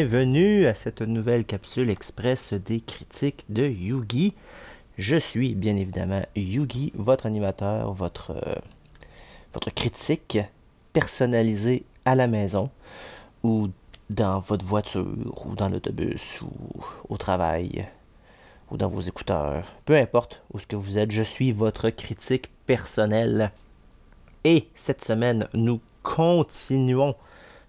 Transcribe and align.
bienvenue 0.00 0.64
à 0.64 0.72
cette 0.72 1.02
nouvelle 1.02 1.44
capsule 1.44 1.90
express 1.90 2.54
des 2.54 2.80
critiques 2.80 3.44
de 3.50 3.68
Yugi. 3.68 4.32
Je 4.96 5.16
suis 5.16 5.54
bien 5.54 5.76
évidemment 5.76 6.22
Yugi, 6.34 6.90
votre 6.94 7.26
animateur, 7.26 7.92
votre, 7.92 8.30
euh, 8.30 8.54
votre 9.52 9.68
critique 9.68 10.38
personnalisé 10.94 11.84
à 12.06 12.14
la 12.14 12.28
maison 12.28 12.70
ou 13.42 13.68
dans 14.08 14.40
votre 14.40 14.64
voiture 14.64 15.44
ou 15.44 15.54
dans 15.54 15.68
l'autobus 15.68 16.40
ou 16.40 16.80
au 17.10 17.18
travail 17.18 17.86
ou 18.70 18.78
dans 18.78 18.88
vos 18.88 19.02
écouteurs. 19.02 19.66
Peu 19.84 19.98
importe 19.98 20.40
où 20.54 20.58
ce 20.58 20.66
que 20.66 20.76
vous 20.76 20.96
êtes, 20.96 21.10
je 21.10 21.22
suis 21.22 21.52
votre 21.52 21.90
critique 21.90 22.48
personnel. 22.64 23.52
Et 24.44 24.66
cette 24.74 25.04
semaine, 25.04 25.46
nous 25.52 25.78
continuons 26.02 27.14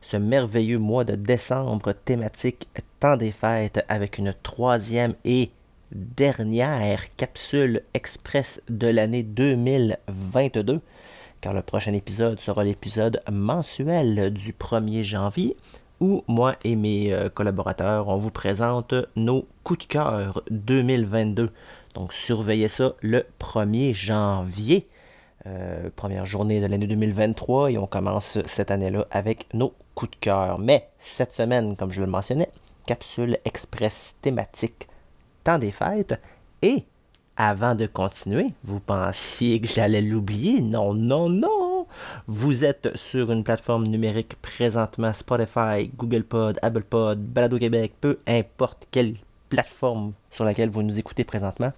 ce 0.01 0.17
merveilleux 0.17 0.79
mois 0.79 1.03
de 1.03 1.15
décembre 1.15 1.93
thématique 1.93 2.67
Temps 2.99 3.17
des 3.17 3.31
fêtes 3.31 3.83
avec 3.89 4.19
une 4.19 4.31
troisième 4.43 5.15
et 5.25 5.49
dernière 5.91 7.15
capsule 7.15 7.81
express 7.95 8.61
de 8.69 8.85
l'année 8.85 9.23
2022, 9.23 10.81
car 11.41 11.53
le 11.53 11.63
prochain 11.63 11.93
épisode 11.93 12.39
sera 12.39 12.63
l'épisode 12.63 13.21
mensuel 13.31 14.31
du 14.31 14.53
1er 14.53 15.01
janvier, 15.01 15.57
où 15.99 16.23
moi 16.27 16.57
et 16.63 16.75
mes 16.75 17.11
euh, 17.11 17.29
collaborateurs, 17.29 18.07
on 18.07 18.17
vous 18.17 18.29
présente 18.29 18.93
nos 19.15 19.47
coups 19.63 19.87
de 19.87 19.93
cœur 19.93 20.43
2022. 20.51 21.49
Donc 21.95 22.13
surveillez 22.13 22.67
ça 22.67 22.93
le 23.01 23.25
1er 23.39 23.95
janvier. 23.95 24.87
Euh, 25.47 25.89
première 25.95 26.27
journée 26.27 26.61
de 26.61 26.67
l'année 26.67 26.85
2023 26.85 27.71
et 27.71 27.77
on 27.77 27.87
commence 27.87 28.37
cette 28.45 28.69
année-là 28.69 29.07
avec 29.09 29.51
nos 29.53 29.73
coups 29.95 30.11
de 30.11 30.17
cœur. 30.17 30.59
Mais 30.59 30.89
cette 30.99 31.33
semaine, 31.33 31.75
comme 31.75 31.91
je 31.91 32.01
le 32.01 32.07
mentionnais, 32.07 32.49
capsule 32.85 33.37
express 33.45 34.15
thématique 34.21 34.87
temps 35.43 35.57
des 35.57 35.71
fêtes 35.71 36.19
et 36.61 36.85
avant 37.37 37.73
de 37.73 37.87
continuer, 37.87 38.53
vous 38.63 38.79
pensiez 38.79 39.59
que 39.59 39.67
j'allais 39.67 40.01
l'oublier? 40.01 40.61
Non, 40.61 40.93
non, 40.93 41.27
non! 41.27 41.87
Vous 42.27 42.63
êtes 42.63 42.95
sur 42.95 43.31
une 43.31 43.43
plateforme 43.43 43.87
numérique 43.87 44.35
présentement 44.43 45.11
Spotify, 45.11 45.89
Google 45.97 46.23
Pod, 46.23 46.59
Apple 46.61 46.83
Pod, 46.83 47.19
Balado 47.19 47.57
Québec, 47.57 47.93
peu 47.99 48.19
importe 48.27 48.87
quelle 48.91 49.15
plateforme 49.49 50.13
sur 50.29 50.45
laquelle 50.45 50.69
vous 50.69 50.83
nous 50.83 50.99
écoutez 50.99 51.23
présentement. 51.23 51.73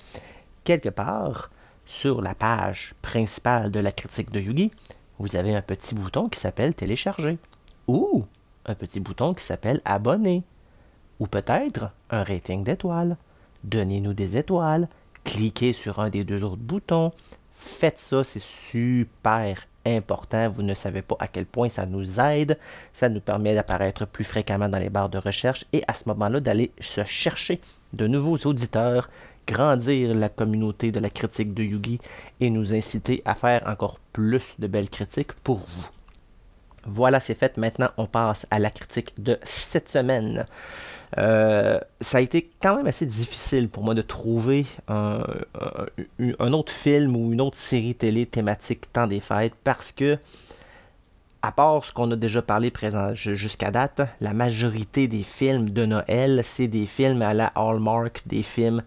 Quelque 0.66 0.90
part, 0.90 1.50
sur 1.94 2.22
la 2.22 2.34
page 2.34 2.96
principale 3.04 3.70
de 3.70 3.80
la 3.80 3.92
critique 3.92 4.32
de 4.32 4.40
Yugi, 4.40 4.72
vous 5.20 5.36
avez 5.36 5.56
un 5.56 5.62
petit 5.62 5.94
bouton 5.94 6.28
qui 6.28 6.40
s'appelle 6.40 6.74
télécharger 6.74 7.38
ou 7.88 8.26
un 8.66 8.74
petit 8.74 9.00
bouton 9.00 9.36
qui 9.36 9.44
s'appelle 9.44 9.80
abonner 9.86 10.44
ou 11.20 11.28
peut-être 11.28 11.92
un 12.10 12.24
rating 12.24 12.64
d'étoiles. 12.64 13.16
Donnez-nous 13.64 14.14
des 14.14 14.38
étoiles, 14.38 14.90
cliquez 15.24 15.72
sur 15.72 16.00
un 16.00 16.10
des 16.10 16.24
deux 16.24 16.44
autres 16.44 16.58
boutons. 16.58 17.12
Faites 17.54 18.00
ça, 18.00 18.24
c'est 18.24 18.42
super 18.42 19.56
important. 19.86 20.50
Vous 20.50 20.64
ne 20.64 20.74
savez 20.74 21.04
pas 21.04 21.16
à 21.20 21.28
quel 21.28 21.46
point 21.46 21.70
ça 21.70 21.86
nous 21.86 22.20
aide. 22.20 22.58
Ça 22.92 23.08
nous 23.08 23.22
permet 23.22 23.54
d'apparaître 23.54 24.08
plus 24.08 24.24
fréquemment 24.24 24.68
dans 24.68 24.80
les 24.80 24.90
barres 24.90 25.10
de 25.10 25.20
recherche 25.20 25.66
et 25.72 25.84
à 25.88 25.94
ce 25.94 26.04
moment-là 26.08 26.40
d'aller 26.40 26.72
se 26.82 27.04
chercher 27.04 27.62
de 27.94 28.08
nouveaux 28.08 28.38
auditeurs 28.38 29.10
grandir 29.48 30.14
la 30.16 30.30
communauté 30.30 30.92
de 30.92 31.00
la 31.00 31.10
critique 31.10 31.54
de 31.54 31.64
Yugi 31.64 32.00
et 32.40 32.50
nous 32.50 32.74
inciter 32.74 33.22
à 33.26 33.36
faire 33.36 33.64
encore 33.66 34.00
plus 34.12 34.56
de 34.60 34.68
belles 34.68 34.90
critiques 34.90 35.34
pour 35.34 35.58
vous. 35.58 35.88
Voilà, 36.86 37.20
c'est 37.20 37.36
fait. 37.38 37.58
Maintenant, 37.58 37.90
on 37.98 38.06
passe 38.06 38.46
à 38.52 38.60
la 38.60 38.70
critique 38.70 39.14
de 39.18 39.40
cette 39.44 39.90
semaine. 39.90 40.46
Euh, 41.18 41.80
ça 42.02 42.18
a 42.18 42.22
été 42.22 42.50
quand 42.62 42.76
même 42.76 42.88
assez 42.88 43.06
difficile 43.06 43.70
pour 43.70 43.84
moi 43.84 43.94
de 43.94 44.02
trouver 44.02 44.66
un, 44.88 45.24
autre 46.40 46.72
film 46.72 47.16
ou 47.16 47.32
une 47.32 47.42
autre 47.42 47.58
série 47.58 47.96
télé 47.96 48.26
thématique 48.26 48.92
temps 48.92 49.08
des 49.08 49.20
fêtes 49.20 49.54
parce 49.64 49.92
que, 49.92 50.18
à 51.42 51.52
part 51.52 51.86
ce 51.86 51.92
qu'on 51.92 52.10
a 52.12 52.16
déjà 52.16 52.42
parlé 52.42 52.72
présent 52.72 53.14
jusqu'à 53.14 53.70
date, 53.70 54.02
la 54.22 54.34
majorité 54.34 55.08
des 55.08 55.24
films 55.24 55.70
de 55.70 55.86
Noël, 55.86 56.42
c'est 56.44 56.68
des 56.68 56.88
films 56.88 57.22
à 57.22 57.34
la 57.34 57.48
Hallmark, 57.56 58.24
des 58.26 58.44
films 58.44 58.82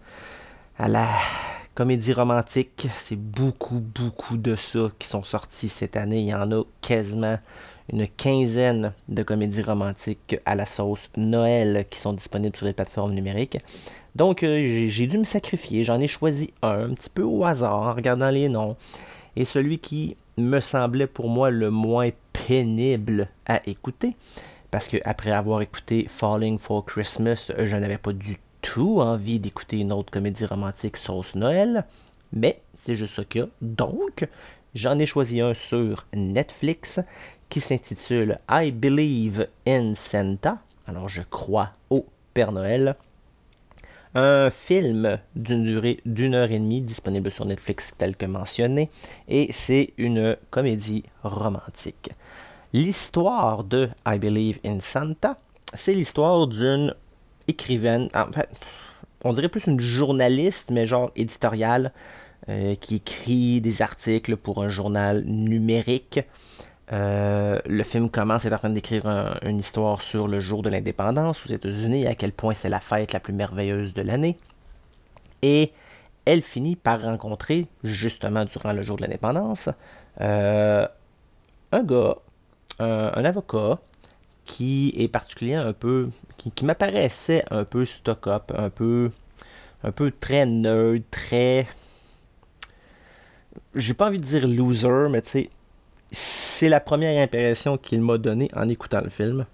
à 0.79 0.87
la 0.87 1.07
comédie 1.75 2.13
romantique. 2.13 2.87
C'est 2.93 3.19
beaucoup, 3.19 3.79
beaucoup 3.79 4.37
de 4.37 4.55
ça 4.55 4.91
qui 4.99 5.07
sont 5.07 5.23
sortis 5.23 5.69
cette 5.69 5.97
année. 5.97 6.19
Il 6.19 6.27
y 6.27 6.33
en 6.33 6.51
a 6.51 6.63
quasiment 6.81 7.39
une 7.91 8.07
quinzaine 8.07 8.93
de 9.07 9.23
comédies 9.23 9.61
romantiques 9.61 10.37
à 10.45 10.55
la 10.55 10.65
sauce 10.65 11.09
Noël 11.15 11.85
qui 11.89 11.99
sont 11.99 12.13
disponibles 12.13 12.55
sur 12.55 12.65
les 12.65 12.73
plateformes 12.73 13.13
numériques. 13.13 13.57
Donc 14.15 14.43
euh, 14.43 14.87
j'ai 14.87 15.07
dû 15.07 15.17
me 15.17 15.23
sacrifier. 15.23 15.83
J'en 15.83 15.99
ai 15.99 16.07
choisi 16.07 16.53
un, 16.61 16.89
un 16.89 16.93
petit 16.93 17.09
peu 17.09 17.23
au 17.23 17.45
hasard 17.45 17.79
en 17.79 17.93
regardant 17.93 18.29
les 18.29 18.49
noms. 18.49 18.75
Et 19.35 19.45
celui 19.45 19.79
qui 19.79 20.17
me 20.37 20.59
semblait 20.59 21.07
pour 21.07 21.29
moi 21.29 21.49
le 21.49 21.69
moins 21.69 22.09
pénible 22.33 23.29
à 23.45 23.61
écouter, 23.67 24.15
parce 24.71 24.87
que 24.87 24.97
après 25.05 25.31
avoir 25.31 25.61
écouté 25.61 26.07
Falling 26.09 26.59
for 26.59 26.83
Christmas, 26.85 27.51
je 27.57 27.75
n'avais 27.75 27.99
pas 27.99 28.13
du 28.13 28.39
envie 28.75 29.39
d'écouter 29.39 29.79
une 29.79 29.91
autre 29.91 30.11
comédie 30.11 30.45
romantique 30.45 30.97
sauce 30.97 31.35
Noël, 31.35 31.85
mais 32.33 32.61
c'est 32.73 32.95
juste 32.95 33.13
ce 33.13 33.21
qu'il. 33.21 33.47
Donc, 33.61 34.27
j'en 34.75 34.99
ai 34.99 35.05
choisi 35.05 35.41
un 35.41 35.53
sur 35.53 36.05
Netflix 36.13 36.99
qui 37.49 37.59
s'intitule 37.59 38.37
I 38.49 38.71
Believe 38.71 39.47
in 39.67 39.95
Santa. 39.95 40.59
Alors, 40.85 41.09
je 41.09 41.21
crois 41.21 41.71
au 41.89 42.05
Père 42.33 42.51
Noël. 42.51 42.95
Un 44.15 44.49
film 44.49 45.19
d'une 45.35 45.63
durée 45.63 45.99
d'une 46.05 46.33
heure 46.33 46.51
et 46.51 46.59
demie 46.59 46.81
disponible 46.81 47.29
sur 47.29 47.45
Netflix 47.45 47.93
tel 47.97 48.15
que 48.15 48.25
mentionné, 48.25 48.89
et 49.27 49.51
c'est 49.51 49.93
une 49.97 50.35
comédie 50.49 51.03
romantique. 51.23 52.09
L'histoire 52.73 53.63
de 53.63 53.89
I 54.05 54.17
Believe 54.17 54.59
in 54.65 54.79
Santa, 54.79 55.37
c'est 55.73 55.93
l'histoire 55.93 56.47
d'une 56.47 56.93
écrivaine, 57.47 58.09
en 58.13 58.31
fait, 58.31 58.49
on 59.23 59.33
dirait 59.33 59.49
plus 59.49 59.67
une 59.67 59.79
journaliste, 59.79 60.71
mais 60.71 60.85
genre 60.85 61.11
éditoriale, 61.15 61.91
euh, 62.49 62.75
qui 62.75 62.95
écrit 62.95 63.61
des 63.61 63.81
articles 63.81 64.37
pour 64.37 64.63
un 64.63 64.69
journal 64.69 65.23
numérique. 65.25 66.21
Euh, 66.93 67.59
le 67.65 67.83
film 67.83 68.09
commence, 68.09 68.45
elle 68.45 68.53
est 68.53 68.55
en 68.55 68.59
train 68.59 68.69
d'écrire 68.69 69.05
une 69.43 69.57
histoire 69.57 70.01
sur 70.01 70.27
le 70.27 70.39
jour 70.39 70.63
de 70.63 70.69
l'indépendance 70.69 71.45
aux 71.45 71.49
États-Unis, 71.49 72.07
à 72.07 72.15
quel 72.15 72.31
point 72.31 72.53
c'est 72.53 72.69
la 72.69 72.79
fête 72.79 73.11
la 73.11 73.19
plus 73.19 73.33
merveilleuse 73.33 73.93
de 73.93 74.01
l'année. 74.01 74.37
Et 75.41 75.73
elle 76.25 76.41
finit 76.41 76.75
par 76.75 77.01
rencontrer, 77.01 77.65
justement 77.83 78.45
durant 78.45 78.71
le 78.71 78.83
jour 78.83 78.97
de 78.97 79.01
l'indépendance, 79.01 79.69
euh, 80.21 80.87
un 81.71 81.83
gars, 81.83 82.15
un 82.79 83.25
avocat, 83.25 83.79
qui 84.47 84.93
est 84.97 85.09
particulier 85.09 85.53
un 85.53 85.73
peu, 85.73 86.09
qui, 86.37 86.65
m'apparaissait 86.65 87.43
un 87.51 87.65
peu 87.65 87.85
stock-up, 87.85 88.51
un 88.57 88.71
peu, 88.71 89.11
un 89.83 89.91
peu 89.91 90.09
très 90.09 90.45
nerd, 90.45 91.03
très, 91.11 91.67
j'ai 93.75 93.93
pas 93.93 94.07
envie 94.07 94.19
de 94.19 94.25
dire 94.25 94.47
loser, 94.47 95.09
mais 95.11 95.21
tu 95.21 95.29
sais, 95.29 95.49
c'est 96.11 96.69
la 96.69 96.79
première 96.79 97.21
impression 97.21 97.77
qu'il 97.77 98.01
m'a 98.01 98.17
donnée 98.17 98.49
en 98.55 98.67
écoutant 98.69 99.01
le 99.01 99.09
film. 99.09 99.45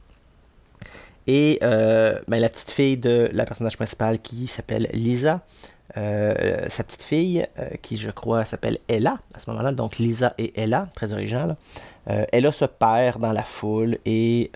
Et 1.25 1.57
euh, 1.63 2.19
ben, 2.27 2.39
la 2.39 2.49
petite 2.49 2.71
fille 2.71 2.97
de 2.97 3.29
la 3.33 3.45
personnage 3.45 3.75
principale 3.75 4.19
qui 4.19 4.45
s'appelle 4.45 4.89
Lisa, 4.93 5.41
euh, 5.95 6.65
sa 6.69 6.83
petite 6.83 7.03
fille, 7.03 7.45
euh, 7.59 7.69
qui 7.83 7.97
je 7.97 8.09
crois 8.09 8.45
s'appelle 8.45 8.79
Ella 8.87 9.19
à 9.35 9.39
ce 9.39 9.49
moment-là, 9.51 9.71
donc 9.71 9.99
Lisa 9.99 10.33
et 10.39 10.59
Ella, 10.59 10.89
très 10.95 11.13
original. 11.13 11.55
Euh, 12.09 12.25
Ella 12.31 12.51
se 12.51 12.65
perd 12.65 13.21
dans 13.21 13.31
la 13.31 13.43
foule 13.43 13.99
et 14.05 14.51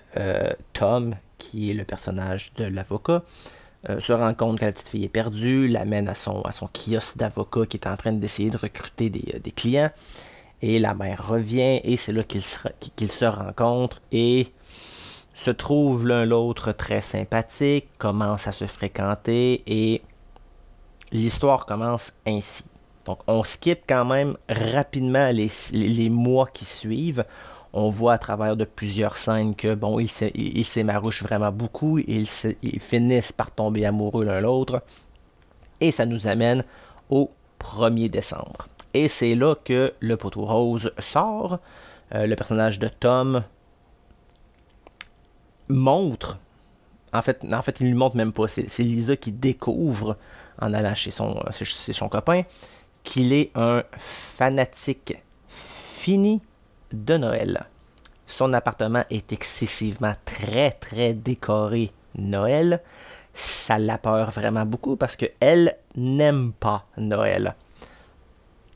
Tom, 0.72 1.14
qui 1.38 1.70
est 1.70 1.74
le 1.74 1.84
personnage 1.84 2.52
de 2.56 2.64
l'avocat, 2.64 3.22
se 4.00 4.12
rend 4.12 4.34
compte 4.34 4.58
que 4.58 4.64
la 4.64 4.72
petite 4.72 4.88
fille 4.88 5.04
est 5.04 5.08
perdue, 5.08 5.68
l'amène 5.68 6.08
à 6.08 6.16
son, 6.16 6.42
à 6.42 6.50
son 6.50 6.66
kiosque 6.66 7.16
d'avocat 7.16 7.64
qui 7.66 7.76
est 7.76 7.86
en 7.86 7.96
train 7.96 8.12
d'essayer 8.12 8.50
de 8.50 8.56
recruter 8.56 9.08
des, 9.08 9.52
clients. 9.52 9.90
Et 10.60 10.80
la 10.80 10.94
mère 10.94 11.28
revient 11.28 11.80
et 11.84 11.96
c'est 11.96 12.12
là 12.12 12.24
qu'ils 12.24 12.42
se, 12.42 12.58
se 13.08 13.24
rencontrent 13.24 14.00
et 14.10 14.48
se 15.32 15.52
trouvent 15.52 16.04
l'un 16.04 16.24
l'autre 16.26 16.72
très 16.72 17.00
sympathiques, 17.00 17.86
commencent 17.98 18.48
à 18.48 18.52
se 18.52 18.66
fréquenter 18.66 19.62
et 19.68 20.02
l'histoire 21.12 21.66
commence 21.66 22.12
ainsi. 22.26 22.64
Donc 23.04 23.20
on 23.26 23.42
skip 23.44 23.80
quand 23.88 24.04
même 24.04 24.36
rapidement 24.48 25.30
les, 25.32 26.10
mois 26.10 26.46
qui 26.46 26.64
suivent. 26.64 27.24
On 27.72 27.90
voit 27.90 28.14
à 28.14 28.18
travers 28.18 28.56
de 28.56 28.64
plusieurs 28.64 29.16
scènes 29.16 29.54
que 29.54 29.74
bon, 29.74 29.98
ils 29.98 30.64
s'émarouchent 30.64 31.22
vraiment 31.22 31.52
beaucoup, 31.52 31.98
ils, 31.98 32.26
ils 32.62 32.80
finissent 32.80 33.32
par 33.32 33.50
tomber 33.50 33.86
amoureux 33.86 34.24
l'un 34.24 34.40
l'autre. 34.40 34.82
Et 35.80 35.90
ça 35.90 36.06
nous 36.06 36.26
amène 36.26 36.64
au 37.08 37.30
1er 37.60 38.08
décembre. 38.08 38.66
Et 38.94 39.08
c'est 39.08 39.34
là 39.34 39.54
que 39.54 39.92
le 40.00 40.16
poteau 40.16 40.44
rose 40.44 40.92
sort. 40.98 41.60
Euh, 42.14 42.26
le 42.26 42.36
personnage 42.36 42.78
de 42.78 42.88
Tom 42.88 43.42
montre 45.68 46.38
en 47.12 47.22
fait, 47.22 47.44
en 47.52 47.62
fait, 47.62 47.80
il 47.80 47.86
lui 47.86 47.94
montre 47.94 48.16
même 48.16 48.32
pas. 48.32 48.48
C'est 48.48 48.82
Lisa 48.82 49.16
qui 49.16 49.32
découvre, 49.32 50.16
en 50.60 50.72
allant 50.72 50.94
chez 50.94 51.10
son, 51.10 51.42
chez 51.52 51.92
son 51.92 52.08
copain, 52.08 52.42
qu'il 53.02 53.32
est 53.32 53.50
un 53.54 53.82
fanatique 53.98 55.22
fini 55.48 56.42
de 56.92 57.16
Noël. 57.16 57.66
Son 58.26 58.52
appartement 58.52 59.04
est 59.10 59.32
excessivement 59.32 60.12
très 60.24 60.72
très 60.72 61.14
décoré 61.14 61.92
Noël. 62.16 62.82
Ça 63.32 63.78
la 63.78 63.98
peur 63.98 64.30
vraiment 64.30 64.66
beaucoup 64.66 64.96
parce 64.96 65.16
qu'elle 65.16 65.76
n'aime 65.96 66.52
pas 66.52 66.86
Noël. 66.96 67.54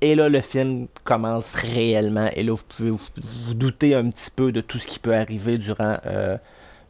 Et 0.01 0.17
là, 0.17 0.29
le 0.29 0.41
film 0.41 0.89
commence 1.05 1.53
réellement. 1.53 2.29
Et 2.35 2.43
là, 2.43 2.53
vous 2.53 2.65
pouvez 2.69 2.91
vous, 2.91 3.55
douter 3.55 3.95
un 3.95 4.11
petit 4.11 4.31
peu 4.31 4.51
de 4.51 4.61
tout 4.61 4.79
ce 4.79 4.89
qui 4.89 4.99
peut 4.99 5.15
arriver 5.15 5.59
durant, 5.59 5.99
euh, 6.07 6.37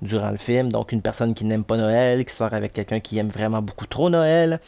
durant 0.03 0.31
le 0.31 0.37
film. 0.37 0.71
Donc, 0.71 0.93
une 0.93 1.01
personne 1.01 1.35
qui 1.35 1.45
n'aime 1.45 1.65
pas 1.65 1.77
Noël, 1.77 2.25
qui 2.25 2.35
sort 2.35 2.53
avec 2.53 2.73
quelqu'un 2.73 3.01
qui 3.01 3.19
aime 3.19 3.29
vraiment 3.29 3.63
beaucoup 3.63 3.87
trop 3.87 4.11
Noël. 4.11 4.61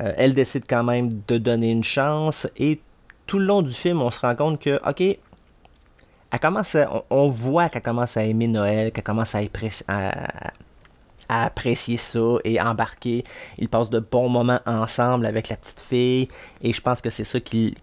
Euh, 0.00 0.12
elle 0.16 0.34
décide 0.34 0.64
quand 0.68 0.82
même 0.82 1.10
de 1.26 1.38
donner 1.38 1.70
une 1.70 1.84
chance. 1.84 2.46
Et 2.56 2.80
tout 3.26 3.38
le 3.38 3.46
long 3.46 3.62
du 3.62 3.72
film, 3.72 4.02
on 4.02 4.10
se 4.10 4.20
rend 4.20 4.34
compte 4.34 4.60
que, 4.60 4.80
OK, 4.88 5.00
elle 5.00 6.40
commence 6.40 6.76
on, 7.10 7.28
voit 7.30 7.68
qu'elle 7.68 7.82
commence 7.82 8.16
à 8.16 8.24
aimer 8.24 8.48
Noël, 8.48 8.90
qu'elle 8.90 9.04
commence 9.04 9.36
à, 9.36 9.40
à, 9.86 11.44
apprécier 11.44 11.96
ça 11.96 12.36
et 12.42 12.60
embarquer. 12.60 13.22
Ils 13.58 13.68
passent 13.68 13.90
de 13.90 14.00
bons 14.00 14.28
moments 14.28 14.60
ensemble 14.66 15.26
avec 15.26 15.48
la 15.48 15.56
petite 15.56 15.80
fille. 15.80 16.28
Et 16.60 16.72
je 16.72 16.80
pense 16.80 17.00
que 17.00 17.08
c'est 17.08 17.24
ça 17.24 17.38
qui, 17.38 17.76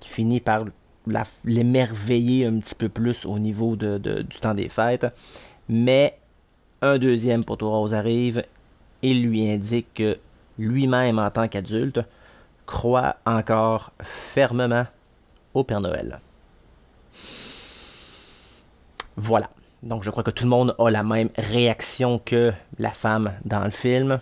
finit 0.00 0.40
par 0.40 0.64
l'émerveiller 1.44 2.46
un 2.46 2.58
petit 2.60 2.74
peu 2.74 2.88
plus 2.88 3.26
au 3.26 3.38
niveau 3.38 3.76
du 3.76 4.24
temps 4.40 4.54
des 4.54 4.70
fêtes. 4.70 5.06
Mais 5.68 6.18
un 6.82 6.98
deuxième 6.98 7.44
poteau 7.44 7.70
rose 7.70 7.94
arrive 7.94 8.44
et 9.02 9.14
lui 9.14 9.50
indique 9.50 9.94
que 9.94 10.18
lui-même, 10.58 11.18
en 11.18 11.30
tant 11.30 11.48
qu'adulte, 11.48 12.00
croit 12.66 13.16
encore 13.24 13.92
fermement 14.02 14.86
au 15.54 15.64
Père 15.64 15.80
Noël. 15.80 16.20
Voilà. 19.16 19.50
Donc 19.82 20.02
je 20.02 20.10
crois 20.10 20.22
que 20.22 20.30
tout 20.30 20.44
le 20.44 20.50
monde 20.50 20.74
a 20.78 20.90
la 20.90 21.02
même 21.02 21.30
réaction 21.36 22.18
que 22.18 22.52
la 22.78 22.90
femme 22.90 23.32
dans 23.44 23.64
le 23.64 23.70
film. 23.70 24.18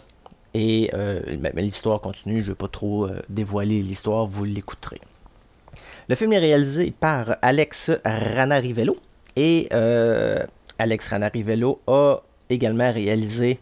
Et 0.54 0.90
euh, 0.94 1.20
l'histoire 1.54 2.00
continue, 2.00 2.40
je 2.40 2.46
ne 2.46 2.48
vais 2.50 2.54
pas 2.54 2.68
trop 2.68 3.06
euh, 3.06 3.20
dévoiler 3.28 3.82
l'histoire, 3.82 4.26
vous 4.26 4.44
l'écouterez. 4.44 5.00
Le 6.08 6.14
film 6.14 6.32
est 6.32 6.38
réalisé 6.38 6.94
par 6.98 7.36
Alex 7.42 7.90
Ranarivello. 8.04 8.96
Et 9.34 9.68
euh, 9.72 10.44
Alex 10.78 11.08
Ranarivello 11.08 11.80
a 11.86 12.20
également 12.50 12.92
réalisé 12.92 13.60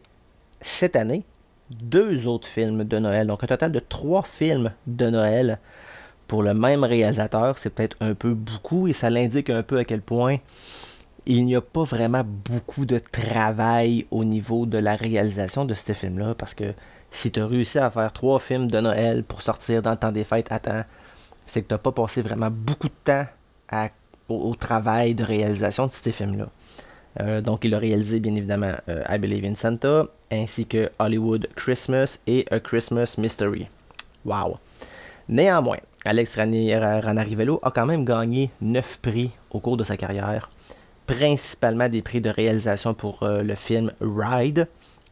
cette 0.60 0.96
année 0.96 1.24
deux 1.70 2.26
autres 2.26 2.48
films 2.48 2.84
de 2.84 2.98
Noël. 2.98 3.26
Donc 3.26 3.42
un 3.42 3.46
total 3.46 3.72
de 3.72 3.80
trois 3.80 4.22
films 4.22 4.72
de 4.86 5.08
Noël 5.10 5.58
pour 6.28 6.42
le 6.42 6.54
même 6.54 6.84
réalisateur. 6.84 7.58
C'est 7.58 7.70
peut-être 7.70 7.96
un 8.00 8.14
peu 8.14 8.34
beaucoup 8.34 8.86
et 8.88 8.92
ça 8.92 9.10
l'indique 9.10 9.50
un 9.50 9.62
peu 9.62 9.78
à 9.78 9.84
quel 9.84 10.02
point 10.02 10.38
il 11.26 11.44
n'y 11.44 11.56
a 11.56 11.60
pas 11.60 11.84
vraiment 11.84 12.22
beaucoup 12.24 12.84
de 12.84 12.98
travail 12.98 14.06
au 14.10 14.24
niveau 14.24 14.66
de 14.66 14.78
la 14.78 14.94
réalisation 14.94 15.64
de 15.64 15.74
ce 15.74 15.92
film-là, 15.92 16.34
parce 16.34 16.54
que 16.54 16.74
si 17.10 17.30
tu 17.30 17.40
as 17.40 17.46
réussi 17.46 17.78
à 17.78 17.90
faire 17.90 18.12
trois 18.12 18.38
films 18.38 18.70
de 18.70 18.80
Noël 18.80 19.24
pour 19.24 19.40
sortir 19.40 19.80
dans 19.80 19.92
le 19.92 19.96
temps 19.96 20.12
des 20.12 20.24
fêtes 20.24 20.52
à 20.52 20.58
temps, 20.58 20.84
c'est 21.46 21.62
que 21.62 21.68
tu 21.68 21.74
n'as 21.74 21.78
pas 21.78 21.92
passé 21.92 22.22
vraiment 22.22 22.50
beaucoup 22.50 22.88
de 22.88 22.94
temps 23.04 23.26
au, 24.28 24.54
travail 24.54 25.14
de 25.14 25.24
réalisation 25.24 25.86
de 25.86 25.92
ces 25.92 26.12
films-là. 26.12 26.48
Euh, 27.20 27.40
donc, 27.40 27.64
il 27.64 27.74
a 27.74 27.78
réalisé 27.78 28.20
bien 28.20 28.34
évidemment 28.34 28.72
euh, 28.88 29.02
I 29.08 29.18
Believe 29.18 29.44
in 29.44 29.54
Santa, 29.54 30.06
ainsi 30.30 30.66
que 30.66 30.90
Hollywood 30.98 31.48
Christmas 31.56 32.18
et 32.26 32.44
A 32.50 32.60
Christmas 32.60 33.14
Mystery. 33.18 33.68
Wow! 34.24 34.58
Néanmoins, 35.28 35.78
Alex 36.04 36.36
Ranarivello 36.36 37.60
a 37.62 37.70
quand 37.70 37.86
même 37.86 38.04
gagné 38.04 38.50
9 38.60 38.98
prix 39.00 39.30
au 39.50 39.60
cours 39.60 39.76
de 39.76 39.84
sa 39.84 39.96
carrière 39.96 40.50
principalement 41.06 41.88
des 41.88 42.02
prix 42.02 42.20
de 42.20 42.30
réalisation 42.30 42.94
pour 42.94 43.22
euh, 43.22 43.42
le 43.42 43.54
film 43.54 43.92
Ride 44.00 44.68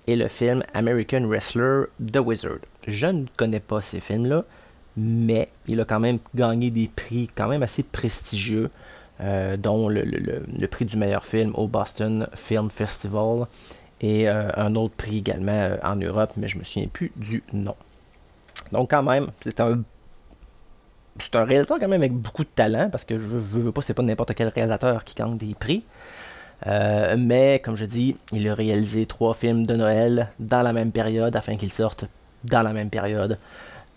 et 0.07 0.17
le 0.17 0.29
film 0.29 0.63
American 0.75 1.27
Wrestler 1.27 1.85
The 2.13 2.19
Wizard. 2.19 2.59
Je 2.87 3.07
ne 3.07 3.27
connais 3.37 3.61
pas 3.61 3.83
ces 3.83 4.01
films-là, 4.01 4.45
mais 4.97 5.49
il 5.67 5.81
a 5.81 5.85
quand 5.85 6.01
même 6.01 6.19
gagné 6.35 6.71
des 6.71 6.89
prix 6.89 7.29
quand 7.35 7.49
même 7.49 7.63
assez 7.63 7.83
prestigieux, 7.83 8.71
euh, 9.23 9.57
dont 9.57 9.89
le, 9.89 10.67
prix 10.67 10.85
du 10.85 10.97
meilleur 10.97 11.25
film 11.25 11.53
au 11.55 11.69
Boston 11.69 12.27
Film 12.35 12.71
Festival 12.71 13.47
et 14.01 14.29
euh, 14.29 14.51
un 14.57 14.75
autre 14.75 14.95
prix 14.95 15.19
également 15.19 15.77
en 15.83 15.97
Europe, 15.97 16.33
mais 16.37 16.49
je 16.49 16.59
me 16.59 16.65
souviens 16.65 16.89
plus 16.89 17.13
du 17.17 17.43
nom. 17.53 17.77
Donc 18.73 18.91
quand 18.91 19.03
même, 19.03 19.29
c'est 19.43 19.61
un 19.61 19.83
c'est 21.21 21.37
un 21.37 21.45
réalisateur 21.45 21.79
quand 21.79 21.89
même 21.89 22.01
avec 22.01 22.13
beaucoup 22.13 22.43
de 22.43 22.49
talent, 22.55 22.89
parce 22.91 23.05
que 23.05 23.19
je 23.19 23.27
veux, 23.27 23.63
veux 23.63 23.73
pas, 23.73 23.83
c'est 23.83 23.95
pas 23.95 24.03
n'importe 24.03 24.35
quel 24.35 24.49
réalisateur 24.49 25.05
qui 25.05 25.15
gagne 25.15 25.37
des 25.37 25.55
prix. 25.55 25.85
Euh, 26.67 27.17
mais 27.19 27.61
comme 27.63 27.77
je 27.77 27.85
dis, 27.85 28.17
il 28.33 28.49
a 28.49 28.55
réalisé 28.55 29.07
trois 29.07 29.35
films 29.35 29.67
de 29.67 29.75
Noël 29.75 30.29
dans 30.39 30.63
la 30.63 30.73
même 30.73 30.93
période 30.93 31.35
afin 31.35 31.57
qu'ils 31.57 31.73
sortent 31.73 32.05
dans 32.45 32.63
la 32.63 32.73
même 32.73 32.91
période. 32.91 33.39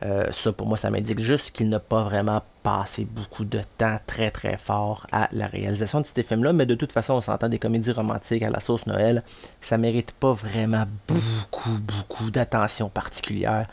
Euh, 0.06 0.32
ça 0.32 0.52
pour 0.52 0.68
moi 0.68 0.78
ça 0.78 0.92
m'indique 0.92 1.20
juste 1.20 1.52
qu'il 1.52 1.68
n'a 1.68 1.80
pas 1.80 2.04
vraiment 2.04 2.44
passé 2.62 3.06
beaucoup 3.06 3.44
de 3.44 3.60
temps 3.78 3.98
très 4.06 4.30
très 4.30 4.56
fort 4.56 5.08
à 5.12 5.30
la 5.32 5.48
réalisation 5.48 6.00
de 6.00 6.06
ces 6.06 6.22
films-là, 6.22 6.54
mais 6.54 6.68
de 6.68 6.76
toute 6.76 6.92
façon 6.92 7.16
on 7.16 7.22
s'entend 7.22 7.50
des 7.50 7.58
comédies 7.58 7.92
romantiques 7.92 8.44
à 8.44 8.52
la 8.52 8.60
sauce 8.60 8.86
Noël, 8.86 9.24
ça 9.62 9.80
mérite 9.80 10.12
pas 10.12 10.34
vraiment 10.34 10.86
beaucoup 11.08 11.80
beaucoup 11.80 12.30
d'attention 12.30 12.88
particulière 12.88 13.68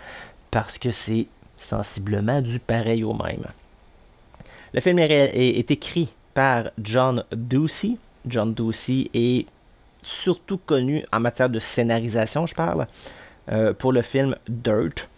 parce 0.50 0.78
que 0.78 0.90
c'est 0.90 1.26
sensiblement 1.58 2.40
du 2.40 2.58
pareil 2.60 3.04
au 3.04 3.12
même. 3.12 3.44
Le 4.72 4.80
film 4.80 4.98
est, 5.00 5.70
écrit 5.70 6.14
par 6.32 6.70
John 6.78 7.24
Ducey. 7.32 7.96
John 8.26 8.54
Ducey 8.54 9.10
est 9.12 9.46
surtout 10.02 10.56
connu 10.56 11.04
en 11.12 11.20
matière 11.20 11.50
de 11.50 11.58
scénarisation, 11.58 12.46
je 12.46 12.54
parle, 12.54 12.86
euh, 13.50 13.74
pour 13.74 13.92
le 13.92 14.00
film 14.00 14.34
Dirt. 14.48 15.08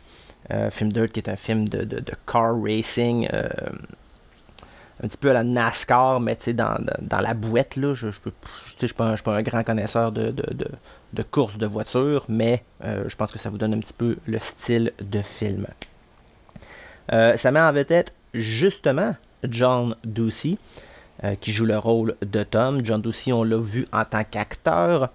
Euh, 0.52 0.70
film 0.70 0.92
Dirt 0.92 1.10
qui 1.12 1.20
est 1.20 1.28
un 1.28 1.36
film 1.36 1.68
de, 1.68 2.02
car 2.30 2.54
racing, 2.60 3.28
euh, 3.32 3.48
un 5.02 5.08
petit 5.08 5.16
peu 5.16 5.30
à 5.30 5.32
la 5.34 5.44
NASCAR, 5.44 6.20
mais 6.20 6.36
dans, 6.48 6.76
dans 7.00 7.20
la 7.20 7.34
boîte. 7.34 7.76
Là, 7.76 7.94
je 7.94 8.08
ne 8.08 8.12
suis, 8.12 8.94
pas 8.94 9.16
un 9.26 9.42
grand 9.42 9.64
connaisseur 9.64 10.12
de, 10.12 10.30
de, 10.30 10.68
de 11.12 11.22
course 11.22 11.56
de 11.56 11.66
voiture, 11.66 12.24
mais 12.28 12.62
je 12.82 13.14
pense 13.16 13.32
que 13.32 13.38
ça 13.38 13.48
vous 13.48 13.58
donne 13.58 13.74
un 13.74 13.80
petit 13.80 13.94
peu 13.94 14.16
le 14.26 14.38
style 14.38 14.92
de 15.00 15.22
film. 15.22 15.66
Euh, 17.12 17.36
ça 17.36 17.50
met 17.50 17.60
en 17.60 17.72
vedette 17.72 18.12
justement 18.32 19.14
John 19.48 19.94
Ducey, 20.04 20.56
euh, 21.22 21.34
qui 21.34 21.52
joue 21.52 21.66
le 21.66 21.78
rôle 21.78 22.16
de 22.22 22.42
Tom. 22.42 22.84
John 22.84 23.00
Ducey, 23.00 23.32
on 23.32 23.44
l'a 23.44 23.58
vu 23.58 23.86
en 23.92 24.04
tant 24.04 24.24
qu'acteur 24.24 25.10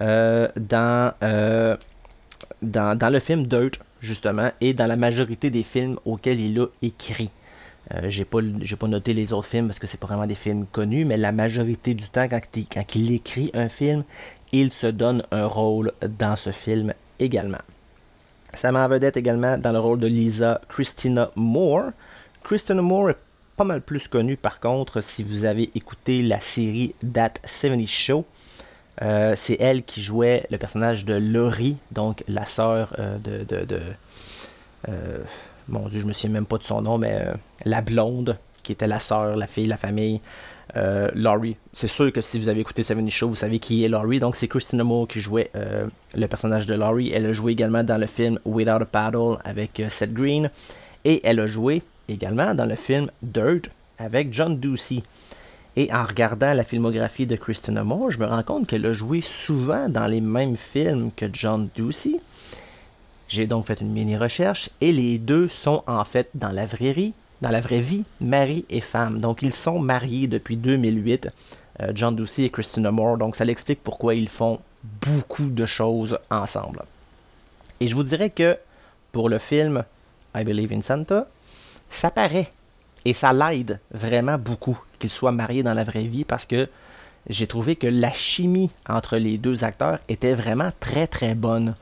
euh, 0.00 0.48
dans, 0.56 1.14
dans, 2.62 3.12
le 3.12 3.18
film 3.18 3.46
Dirt, 3.46 3.78
justement, 4.02 4.50
et 4.60 4.74
dans 4.74 4.86
la 4.86 4.96
majorité 4.96 5.48
des 5.48 5.62
films 5.62 5.96
auxquels 6.04 6.40
il 6.40 6.60
a 6.60 6.66
écrit. 6.82 7.30
j'ai 8.04 8.24
pas, 8.24 8.40
pas 8.78 8.88
noté 8.88 9.14
les 9.14 9.32
autres 9.32 9.48
films 9.48 9.68
parce 9.68 9.78
que 9.78 9.86
c'est 9.86 9.98
pas 9.98 10.08
vraiment 10.08 10.26
des 10.26 10.34
films 10.34 10.66
connus, 10.66 11.04
mais 11.04 11.16
la 11.16 11.32
majorité 11.32 11.94
du 11.94 12.08
temps, 12.08 12.28
quand, 12.28 12.94
il 12.94 13.12
écrit 13.12 13.50
un 13.54 13.68
film, 13.68 14.04
il 14.52 14.70
se 14.70 14.88
donne 14.88 15.22
un 15.30 15.46
rôle 15.46 15.92
dans 16.18 16.36
ce 16.36 16.50
film 16.50 16.92
également. 17.18 17.62
Ça 18.54 18.70
met 18.70 18.80
en 18.80 18.88
vedette 18.88 19.16
également 19.16 19.56
dans 19.56 19.72
le 19.72 19.78
rôle 19.78 20.00
de 20.00 20.06
Lisa 20.06 20.60
Christina 20.68 21.30
Moore. 21.36 21.92
Christina 22.44 22.82
Moore 22.82 23.10
est 23.10 23.18
pas 23.56 23.64
mal 23.64 23.80
plus 23.80 24.08
connue 24.08 24.36
par 24.36 24.60
contre 24.60 25.00
si 25.00 25.22
vous 25.22 25.44
avez 25.44 25.70
écouté 25.74 26.22
la 26.22 26.40
série 26.40 26.94
That 27.14 27.34
70 27.44 27.86
Show. 27.86 28.24
Euh, 29.00 29.32
c'est 29.36 29.56
elle 29.58 29.84
qui 29.84 30.02
jouait 30.02 30.46
le 30.50 30.58
personnage 30.58 31.04
de 31.04 31.14
Laurie, 31.14 31.76
donc 31.90 32.22
la 32.28 32.44
sœur 32.44 32.94
euh, 32.98 33.18
de. 33.18 33.46
euh, 34.88 35.18
mon 35.68 35.88
Dieu, 35.88 36.00
je 36.00 36.06
me 36.06 36.12
souviens 36.12 36.30
même 36.30 36.46
pas 36.46 36.58
de 36.58 36.64
son 36.64 36.82
nom, 36.82 36.98
mais 36.98 37.24
la 37.64 37.80
blonde, 37.80 38.36
qui 38.62 38.72
était 38.72 38.88
la 38.88 39.00
sœur, 39.00 39.36
la 39.36 39.46
fille, 39.46 39.66
la 39.66 39.76
famille 39.76 40.20
Laurie. 41.14 41.56
C'est 41.72 41.86
sûr 41.86 42.12
que 42.12 42.20
si 42.20 42.38
vous 42.38 42.48
avez 42.48 42.60
écouté 42.60 42.82
Seven 42.82 43.08
Show, 43.10 43.28
vous 43.28 43.36
savez 43.36 43.58
qui 43.58 43.84
est 43.84 43.88
Laurie. 43.88 44.18
Donc 44.18 44.36
c'est 44.36 44.48
Christina 44.48 44.82
Moore 44.82 45.06
qui 45.06 45.20
jouait 45.20 45.50
le 46.14 46.26
personnage 46.26 46.66
de 46.66 46.74
Laurie. 46.74 47.12
Elle 47.12 47.26
a 47.26 47.32
joué 47.32 47.52
également 47.52 47.84
dans 47.84 47.98
le 47.98 48.06
film 48.06 48.40
Without 48.44 48.82
a 48.82 48.84
Paddle 48.84 49.38
avec 49.44 49.82
Seth 49.88 50.12
Green. 50.12 50.50
Et 51.04 51.20
elle 51.24 51.40
a 51.40 51.46
joué 51.46 51.82
également 52.08 52.54
dans 52.54 52.66
le 52.66 52.74
film 52.74 53.08
Dirt 53.22 53.70
avec 53.98 54.32
John 54.32 54.58
Ducey. 54.58 55.02
Et 55.76 55.92
en 55.92 56.04
regardant 56.04 56.52
la 56.52 56.64
filmographie 56.64 57.26
de 57.26 57.36
Christina 57.36 57.82
Moore, 57.82 58.10
je 58.10 58.18
me 58.18 58.26
rends 58.26 58.42
compte 58.42 58.66
qu'elle 58.66 58.84
a 58.84 58.92
joué 58.92 59.20
souvent 59.20 59.88
dans 59.88 60.06
les 60.06 60.20
mêmes 60.20 60.56
films 60.56 61.10
que 61.16 61.26
John 61.32 61.68
Ducey. 61.74 62.20
J'ai 63.28 63.46
donc 63.46 63.66
fait 63.66 63.80
une 63.80 63.92
mini 63.92 64.16
recherche 64.16 64.68
et 64.82 64.92
les 64.92 65.18
deux 65.18 65.48
sont 65.48 65.82
en 65.86 66.04
fait 66.04 66.28
dans 66.34 66.50
la 66.50 66.66
vraie 66.66 66.92
vie 66.92 67.14
dans 67.42 67.50
mari 68.20 68.64
et 68.70 68.80
femme. 68.80 69.18
Donc 69.18 69.42
ils 69.42 69.52
sont 69.52 69.78
mariés 69.78 70.28
depuis 70.28 70.56
2008, 70.56 71.28
euh, 71.80 71.92
John 71.94 72.14
Ducey 72.14 72.44
et 72.44 72.50
Christina 72.50 72.90
Moore. 72.90 73.18
Donc 73.18 73.36
ça 73.36 73.44
l'explique 73.44 73.82
pourquoi 73.82 74.14
ils 74.14 74.28
font 74.28 74.60
beaucoup 74.84 75.46
de 75.46 75.66
choses 75.66 76.18
ensemble. 76.30 76.84
Et 77.80 77.88
je 77.88 77.94
vous 77.94 78.04
dirais 78.04 78.30
que 78.30 78.56
pour 79.10 79.28
le 79.28 79.38
film 79.38 79.84
I 80.36 80.44
Believe 80.44 80.72
in 80.72 80.82
Santa, 80.82 81.26
ça 81.90 82.10
paraît 82.10 82.50
et 83.04 83.14
ça 83.14 83.32
l'aide 83.32 83.80
vraiment 83.92 84.38
beaucoup 84.38 84.78
qu'il 84.98 85.10
soit 85.10 85.32
marié 85.32 85.62
dans 85.62 85.74
la 85.74 85.84
vraie 85.84 86.04
vie 86.04 86.24
parce 86.24 86.46
que 86.46 86.68
j'ai 87.28 87.46
trouvé 87.46 87.76
que 87.76 87.86
la 87.86 88.12
chimie 88.12 88.70
entre 88.88 89.16
les 89.16 89.38
deux 89.38 89.64
acteurs 89.64 89.98
était 90.08 90.34
vraiment 90.34 90.70
très 90.80 91.06
très 91.06 91.34
bonne. 91.34 91.74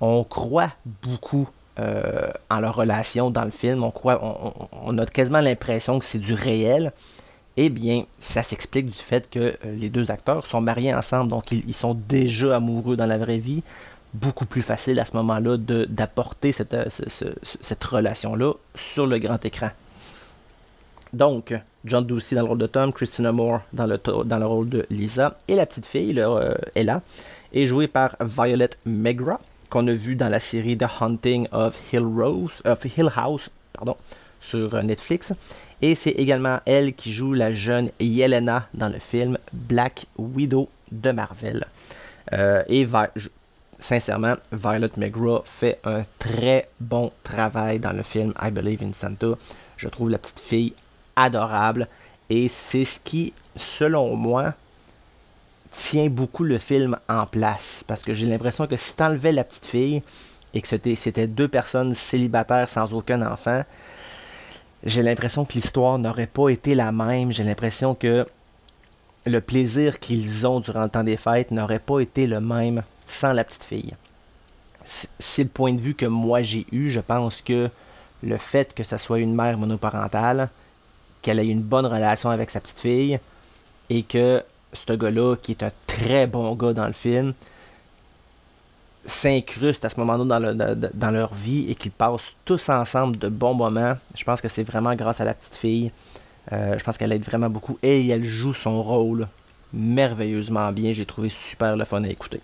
On 0.00 0.24
croit 0.24 0.72
beaucoup 1.02 1.48
euh, 1.78 2.30
en 2.50 2.60
leur 2.60 2.74
relation 2.74 3.30
dans 3.30 3.44
le 3.44 3.50
film. 3.50 3.82
On, 3.82 4.98
a 4.98 5.06
quasiment 5.06 5.40
l'impression 5.40 5.98
que 5.98 6.04
c'est 6.04 6.18
du 6.18 6.34
réel. 6.34 6.92
Eh 7.56 7.68
bien, 7.68 8.04
ça 8.18 8.42
s'explique 8.42 8.86
du 8.86 8.92
fait 8.92 9.28
que 9.30 9.38
euh, 9.38 9.56
les 9.64 9.90
deux 9.90 10.10
acteurs 10.10 10.46
sont 10.46 10.60
mariés 10.60 10.94
ensemble, 10.94 11.30
donc 11.30 11.52
ils, 11.52 11.74
sont 11.74 11.94
déjà 11.94 12.56
amoureux 12.56 12.96
dans 12.96 13.06
la 13.06 13.18
vraie 13.18 13.38
vie. 13.38 13.62
Beaucoup 14.14 14.46
plus 14.46 14.62
facile 14.62 15.00
à 15.00 15.04
ce 15.06 15.16
moment-là 15.16 15.56
d'apporter 15.56 16.52
cette, 16.52 16.74
euh, 16.74 16.86
cette 17.60 17.84
relation-là 17.84 18.52
sur 18.74 19.06
le 19.06 19.18
grand 19.18 19.42
écran. 19.44 19.70
Donc, 21.12 21.54
John 21.84 22.06
Ducey 22.06 22.36
dans 22.36 22.42
le 22.42 22.48
rôle 22.48 22.58
de 22.58 22.66
Tom, 22.66 22.92
Christina 22.92 23.32
Moore 23.32 23.60
dans 23.72 23.86
le, 23.86 24.46
rôle 24.46 24.68
de 24.68 24.86
Lisa, 24.88 25.36
et 25.48 25.54
la 25.54 25.66
petite 25.66 25.86
fille, 25.86 26.12
là, 26.14 26.54
Ella, 26.74 27.02
est 27.52 27.66
jouée 27.66 27.88
par 27.88 28.16
Violet 28.20 28.70
Megra 28.86 29.40
qu'on 29.72 29.86
a 29.88 29.92
vu 29.92 30.16
dans 30.16 30.28
la 30.28 30.38
série 30.38 30.76
The 30.76 30.84
Hunting 31.00 31.48
of 31.50 31.74
Hill, 31.92 32.06
Hill 32.96 33.10
House 33.16 33.48
sur 34.38 34.74
euh, 34.74 34.82
Netflix. 34.82 35.32
Et 35.80 35.94
c'est 35.94 36.10
également 36.10 36.60
elle 36.66 36.92
qui 36.92 37.10
joue 37.10 37.32
la 37.32 37.52
jeune 37.52 37.90
Yelena 37.98 38.68
dans 38.74 38.90
le 38.90 38.98
film 38.98 39.38
Black 39.52 40.06
Widow 40.18 40.68
de 40.90 41.10
Marvel. 41.10 41.64
Euh, 42.34 42.62
et 42.68 42.86
sincèrement, 43.78 44.34
Violet 44.52 44.90
McGraw 44.98 45.42
fait 45.46 45.80
un 45.84 46.02
très 46.18 46.68
bon 46.78 47.10
travail 47.24 47.78
dans 47.78 47.92
le 47.92 48.02
film 48.02 48.34
I 48.40 48.50
Believe 48.50 48.82
in 48.82 48.92
Santa. 48.92 49.38
Je 49.78 49.88
trouve 49.88 50.10
la 50.10 50.18
petite 50.18 50.40
fille 50.40 50.74
adorable. 51.16 51.88
Et 52.30 52.48
c'est 52.48 52.84
ce 52.84 53.00
qui, 53.00 53.32
selon 53.56 54.16
moi, 54.16 54.54
tient 55.70 56.08
beaucoup 56.08 56.44
le 56.44 56.58
film 56.58 56.98
en 57.08 57.26
place. 57.26 57.84
Parce 57.86 58.02
que 58.02 58.14
j'ai 58.14 58.26
l'impression 58.26 58.66
que 58.66 58.76
si 58.76 58.94
t'enlevais 58.94 59.32
la 59.32 59.44
petite 59.44 59.66
fille 59.66 60.02
et 60.54 60.60
que 60.60 60.68
c'était 60.68 61.26
deux 61.26 61.48
personnes 61.48 61.94
célibataires 61.94 62.68
sans 62.68 62.92
aucun 62.92 63.22
enfant, 63.22 63.64
j'ai 64.84 65.02
l'impression 65.02 65.44
que 65.44 65.54
l'histoire 65.54 65.98
n'aurait 65.98 66.26
pas 66.26 66.48
été 66.48 66.74
la 66.74 66.92
même. 66.92 67.32
J'ai 67.32 67.44
l'impression 67.44 67.94
que 67.94 68.26
le 69.24 69.40
plaisir 69.40 70.00
qu'ils 70.00 70.46
ont 70.46 70.60
durant 70.60 70.82
le 70.82 70.88
temps 70.88 71.04
des 71.04 71.16
fêtes 71.16 71.50
n'aurait 71.50 71.78
pas 71.78 72.00
été 72.00 72.26
le 72.26 72.40
même 72.40 72.82
sans 73.06 73.32
la 73.32 73.44
petite 73.44 73.64
fille. 73.64 73.94
C'est 74.84 75.44
le 75.44 75.48
point 75.48 75.72
de 75.72 75.80
vue 75.80 75.94
que 75.94 76.06
moi 76.06 76.42
j'ai 76.42 76.66
eu. 76.72 76.90
Je 76.90 77.00
pense 77.00 77.40
que 77.40 77.70
le 78.22 78.36
fait 78.36 78.74
que 78.74 78.82
ce 78.82 78.96
soit 78.96 79.20
une 79.20 79.34
mère 79.34 79.56
monoparentale, 79.56 80.50
qu'elle 81.22 81.38
ait 81.38 81.48
une 81.48 81.62
bonne 81.62 81.86
relation 81.86 82.30
avec 82.30 82.50
sa 82.50 82.60
petite 82.60 82.80
fille 82.80 83.18
et 83.88 84.02
que 84.02 84.42
ce 84.72 84.92
gars-là, 84.92 85.36
qui 85.36 85.52
est 85.52 85.62
un 85.62 85.70
très 85.86 86.26
bon 86.26 86.54
gars 86.54 86.72
dans 86.72 86.86
le 86.86 86.92
film, 86.92 87.34
s'incruste 89.04 89.84
à 89.84 89.88
ce 89.88 89.98
moment-là 90.00 90.54
dans, 90.94 91.10
leur 91.10 91.34
vie 91.34 91.70
et 91.70 91.74
qu'ils 91.74 91.90
passent 91.90 92.34
tous 92.44 92.68
ensemble 92.68 93.18
de 93.18 93.28
bons 93.28 93.54
moments. 93.54 93.96
Je 94.14 94.24
pense 94.24 94.40
que 94.40 94.48
c'est 94.48 94.62
vraiment 94.62 94.94
grâce 94.94 95.20
à 95.20 95.24
la 95.24 95.34
petite 95.34 95.56
fille. 95.56 95.90
Euh, 96.52 96.78
je 96.78 96.84
pense 96.84 96.98
qu'elle 96.98 97.12
aide 97.12 97.24
vraiment 97.24 97.50
beaucoup 97.50 97.78
et 97.82 98.06
elle 98.08 98.24
joue 98.24 98.52
son 98.52 98.82
rôle 98.82 99.28
merveilleusement 99.72 100.70
bien. 100.72 100.92
J'ai 100.92 101.06
trouvé 101.06 101.28
super 101.28 101.76
le 101.76 101.84
fun 101.84 102.02
à 102.04 102.08
écouter. 102.08 102.40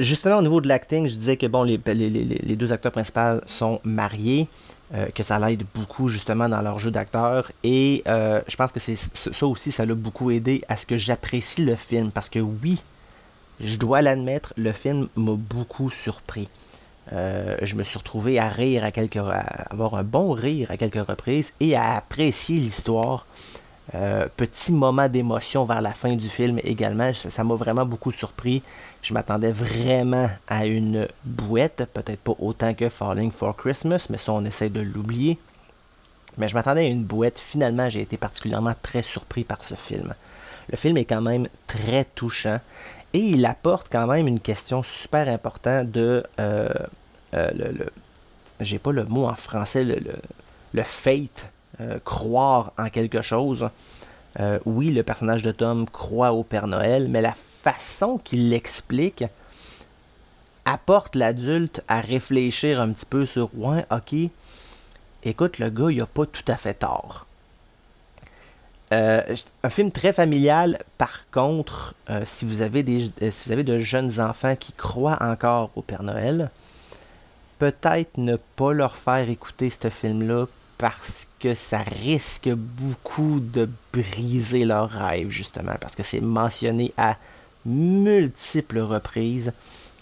Justement, 0.00 0.38
au 0.38 0.42
niveau 0.42 0.60
de 0.60 0.68
l'acting, 0.68 1.06
je 1.06 1.14
disais 1.14 1.36
que 1.36 1.46
bon, 1.46 1.62
les, 1.62 1.76
deux 1.78 2.72
acteurs 2.72 2.92
principaux 2.92 3.40
sont 3.46 3.80
mariés. 3.84 4.48
Euh, 4.92 5.06
que 5.14 5.22
ça 5.22 5.38
l'aide 5.38 5.62
beaucoup 5.72 6.08
justement 6.08 6.48
dans 6.48 6.62
leur 6.62 6.80
jeu 6.80 6.90
d'acteur. 6.90 7.52
Et 7.62 8.02
euh, 8.08 8.40
je 8.48 8.56
pense 8.56 8.72
que 8.72 8.80
c'est 8.80 8.96
ça 8.96 9.46
aussi, 9.46 9.70
ça 9.70 9.86
l'a 9.86 9.94
beaucoup 9.94 10.32
aidé 10.32 10.64
à 10.68 10.76
ce 10.76 10.84
que 10.84 10.98
j'apprécie 10.98 11.64
le 11.64 11.76
film. 11.76 12.10
Parce 12.10 12.28
que 12.28 12.40
oui, 12.40 12.82
je 13.60 13.76
dois 13.76 14.02
l'admettre, 14.02 14.52
le 14.56 14.72
film 14.72 15.06
m'a 15.14 15.36
beaucoup 15.36 15.90
surpris. 15.90 16.48
Euh, 17.12 17.56
je 17.62 17.76
me 17.76 17.84
suis 17.84 17.98
retrouvé 17.98 18.40
à 18.40 18.48
rire 18.48 18.84
à 18.84 18.90
quelques 18.90 19.16
à 19.16 19.38
avoir 19.70 19.94
un 19.94 20.02
bon 20.02 20.32
rire 20.32 20.72
à 20.72 20.76
quelques 20.76 21.06
reprises 21.06 21.52
et 21.60 21.76
à 21.76 21.94
apprécier 21.94 22.56
l'histoire. 22.56 23.26
Euh, 23.94 24.28
petit 24.36 24.70
moment 24.70 25.08
d'émotion 25.08 25.64
vers 25.64 25.82
la 25.82 25.92
fin 25.92 26.14
du 26.14 26.28
film 26.28 26.60
également. 26.62 27.12
Ça 27.12 27.42
m'a 27.42 27.54
vraiment 27.54 27.84
beaucoup 27.84 28.12
surpris. 28.12 28.62
Je 29.02 29.12
m'attendais 29.12 29.50
vraiment 29.50 30.30
à 30.46 30.66
une 30.66 31.08
bouette, 31.24 31.88
peut-être 31.92 32.20
pas 32.20 32.34
autant 32.38 32.72
que 32.74 32.88
Falling 32.88 33.32
for 33.32 33.56
Christmas, 33.56 34.06
mais 34.08 34.18
ça 34.18 34.32
on 34.32 34.44
essaie 34.44 34.68
de 34.68 34.80
l'oublier. 34.80 35.38
Mais 36.38 36.48
je 36.48 36.54
m'attendais 36.54 36.82
à 36.82 36.88
une 36.88 37.04
bouette. 37.04 37.38
Finalement, 37.38 37.88
j'ai 37.88 38.00
été 38.00 38.16
particulièrement 38.16 38.74
très 38.80 39.02
surpris 39.02 39.42
par 39.42 39.64
ce 39.64 39.74
film. 39.74 40.14
Le 40.70 40.76
film 40.76 40.96
est 40.96 41.04
quand 41.04 41.20
même 41.20 41.48
très 41.66 42.04
touchant 42.04 42.60
et 43.12 43.18
il 43.18 43.44
apporte 43.44 43.88
quand 43.90 44.06
même 44.06 44.28
une 44.28 44.38
question 44.38 44.84
super 44.84 45.26
importante 45.28 45.90
de 45.90 46.22
euh, 46.38 46.68
euh, 47.34 47.50
le, 47.54 47.90
j'ai 48.60 48.78
pas 48.78 48.92
le 48.92 49.04
mot 49.04 49.26
en 49.26 49.34
français 49.34 49.82
le, 49.82 49.96
le, 49.96 50.14
le 50.74 50.82
faith 50.84 51.48
euh, 51.80 51.98
croire 52.04 52.72
en 52.78 52.88
quelque 52.88 53.22
chose. 53.22 53.68
Euh, 54.38 54.58
oui, 54.64 54.90
le 54.90 55.02
personnage 55.02 55.42
de 55.42 55.52
Tom 55.52 55.88
croit 55.88 56.32
au 56.32 56.42
Père 56.42 56.66
Noël, 56.66 57.08
mais 57.08 57.20
la 57.20 57.34
façon 57.62 58.18
qu'il 58.18 58.50
l'explique 58.50 59.24
apporte 60.64 61.14
l'adulte 61.14 61.82
à 61.88 62.00
réfléchir 62.00 62.80
un 62.80 62.92
petit 62.92 63.06
peu 63.06 63.24
sur 63.24 63.50
ouais, 63.54 63.86
ok, 63.90 64.14
écoute, 65.24 65.58
le 65.58 65.70
gars, 65.70 65.90
il 65.90 66.00
a 66.00 66.06
pas 66.06 66.26
tout 66.26 66.44
à 66.48 66.56
fait 66.56 66.74
tort. 66.74 67.26
Euh, 68.92 69.22
un 69.62 69.70
film 69.70 69.92
très 69.92 70.12
familial, 70.12 70.78
par 70.98 71.30
contre, 71.30 71.94
si, 72.24 72.44
vous 72.44 72.62
avez 72.62 72.82
des, 72.82 73.06
si 73.30 73.46
vous 73.46 73.52
avez 73.52 73.62
de 73.62 73.78
jeunes 73.78 74.20
enfants 74.20 74.56
qui 74.56 74.72
croient 74.72 75.18
encore 75.20 75.70
au 75.76 75.82
Père 75.82 76.02
Noël, 76.02 76.50
peut-être 77.60 78.16
ne 78.16 78.36
pas 78.56 78.72
leur 78.72 78.96
faire 78.96 79.28
écouter 79.28 79.70
ce 79.70 79.88
film-là 79.88 80.46
parce 80.80 81.28
que 81.38 81.54
ça 81.54 81.80
risque 81.80 82.48
beaucoup 82.48 83.38
de 83.38 83.68
briser 83.92 84.64
leur 84.64 84.88
rêve, 84.88 85.28
justement, 85.28 85.74
parce 85.78 85.94
que 85.94 86.02
c'est 86.02 86.22
mentionné 86.22 86.94
à 86.96 87.18
multiples 87.66 88.78
reprises 88.78 89.52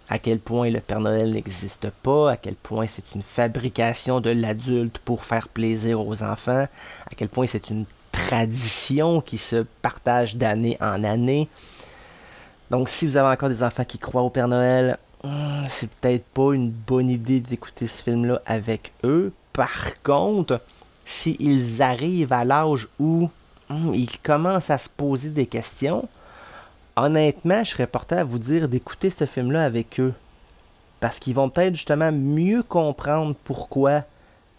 à 0.09 0.21
quel 0.21 0.39
point 0.39 0.71
le 0.71 0.79
Père 0.79 1.01
Noël 1.01 1.33
n'existe 1.33 1.91
pas, 1.91 2.31
à 2.31 2.37
quel 2.37 2.55
point 2.55 2.87
c'est 2.87 3.13
une 3.17 3.25
fabrication 3.25 4.21
de 4.21 4.31
l'adulte 4.31 4.99
pour 5.01 5.25
faire 5.25 5.49
plaisir 5.49 6.01
aux 6.01 6.23
enfants, 6.23 6.69
à 7.07 7.15
quel 7.17 7.29
point 7.29 7.49
c'est 7.49 7.71
une 7.71 7.85
tradition 8.13 9.21
qui 9.21 9.37
se 9.37 9.67
partage 9.83 10.37
d'année 10.37 10.77
en 10.81 11.03
année. 11.03 11.49
Donc 12.71 12.89
si 12.89 13.05
vous 13.05 13.17
avez 13.17 13.31
encore 13.31 13.49
des 13.49 13.65
enfants 13.65 13.85
qui 13.85 13.99
croient 13.99 14.23
au 14.23 14.31
Père 14.31 14.49
Noël, 14.49 14.97
hmm, 15.25 15.65
c'est 15.69 15.91
peut-être 15.91 16.25
pas 16.27 16.53
une 16.55 16.71
bonne 16.71 17.11
idée 17.11 17.41
d'écouter 17.41 17.89
ce 17.89 18.05
film-là 18.05 18.41
avec 18.47 18.93
eux 19.03 19.33
par 19.59 20.01
contre, 20.05 20.61
s'ils 21.05 21.83
arrivent 21.83 22.33
à 22.33 22.45
l'âge 22.45 22.87
où 23.01 23.29
hmm, 23.69 23.93
ils 23.93 24.17
commencent 24.21 24.71
à 24.71 24.79
se 24.79 24.89
poser 24.89 25.31
des 25.31 25.47
questions, 25.47 26.09
honnêtement, 26.95 27.65
je 27.65 27.71
serais 27.73 27.89
porté 27.89 28.15
à 28.15 28.23
vous 28.23 28.39
dire 28.39 28.69
d'écouter 28.69 29.11
ce 29.11 29.27
film-là 29.27 29.65
avec 29.65 29.99
eux. 29.99 30.15
Parce 31.01 31.19
qu'ils 31.19 31.35
vont 31.35 31.51
peut-être 31.51 31.75
justement 31.75 32.13
mieux 32.13 32.63
comprendre 32.63 33.35
pourquoi 33.43 34.05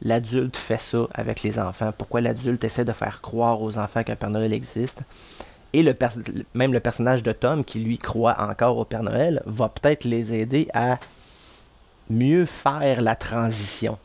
l'adulte 0.02 0.58
fait 0.58 0.82
ça 0.82 1.08
avec 1.14 1.44
les 1.44 1.60
enfants, 1.60 1.94
pourquoi 1.98 2.20
l'adulte 2.20 2.66
essaie 2.66 2.84
de 2.84 2.92
faire 2.92 3.22
croire 3.22 3.62
aux 3.62 3.78
enfants 3.78 4.04
qu'un 4.04 4.18
Père 4.18 4.32
Noël 4.32 4.52
existe. 4.52 5.00
Et 5.72 5.96
même 6.54 6.74
le 6.74 6.80
personnage 6.82 7.24
de 7.24 7.32
Tom, 7.32 7.64
qui 7.64 7.80
lui 7.80 7.98
croit 7.98 8.36
encore 8.38 8.78
au 8.78 8.84
Père 8.84 9.04
Noël, 9.04 9.42
va 9.46 9.70
peut-être 9.70 10.04
les 10.04 10.34
aider 10.34 10.68
à 10.74 11.00
mieux 12.10 12.46
faire 12.46 13.02
la 13.02 13.16
transition. 13.16 13.98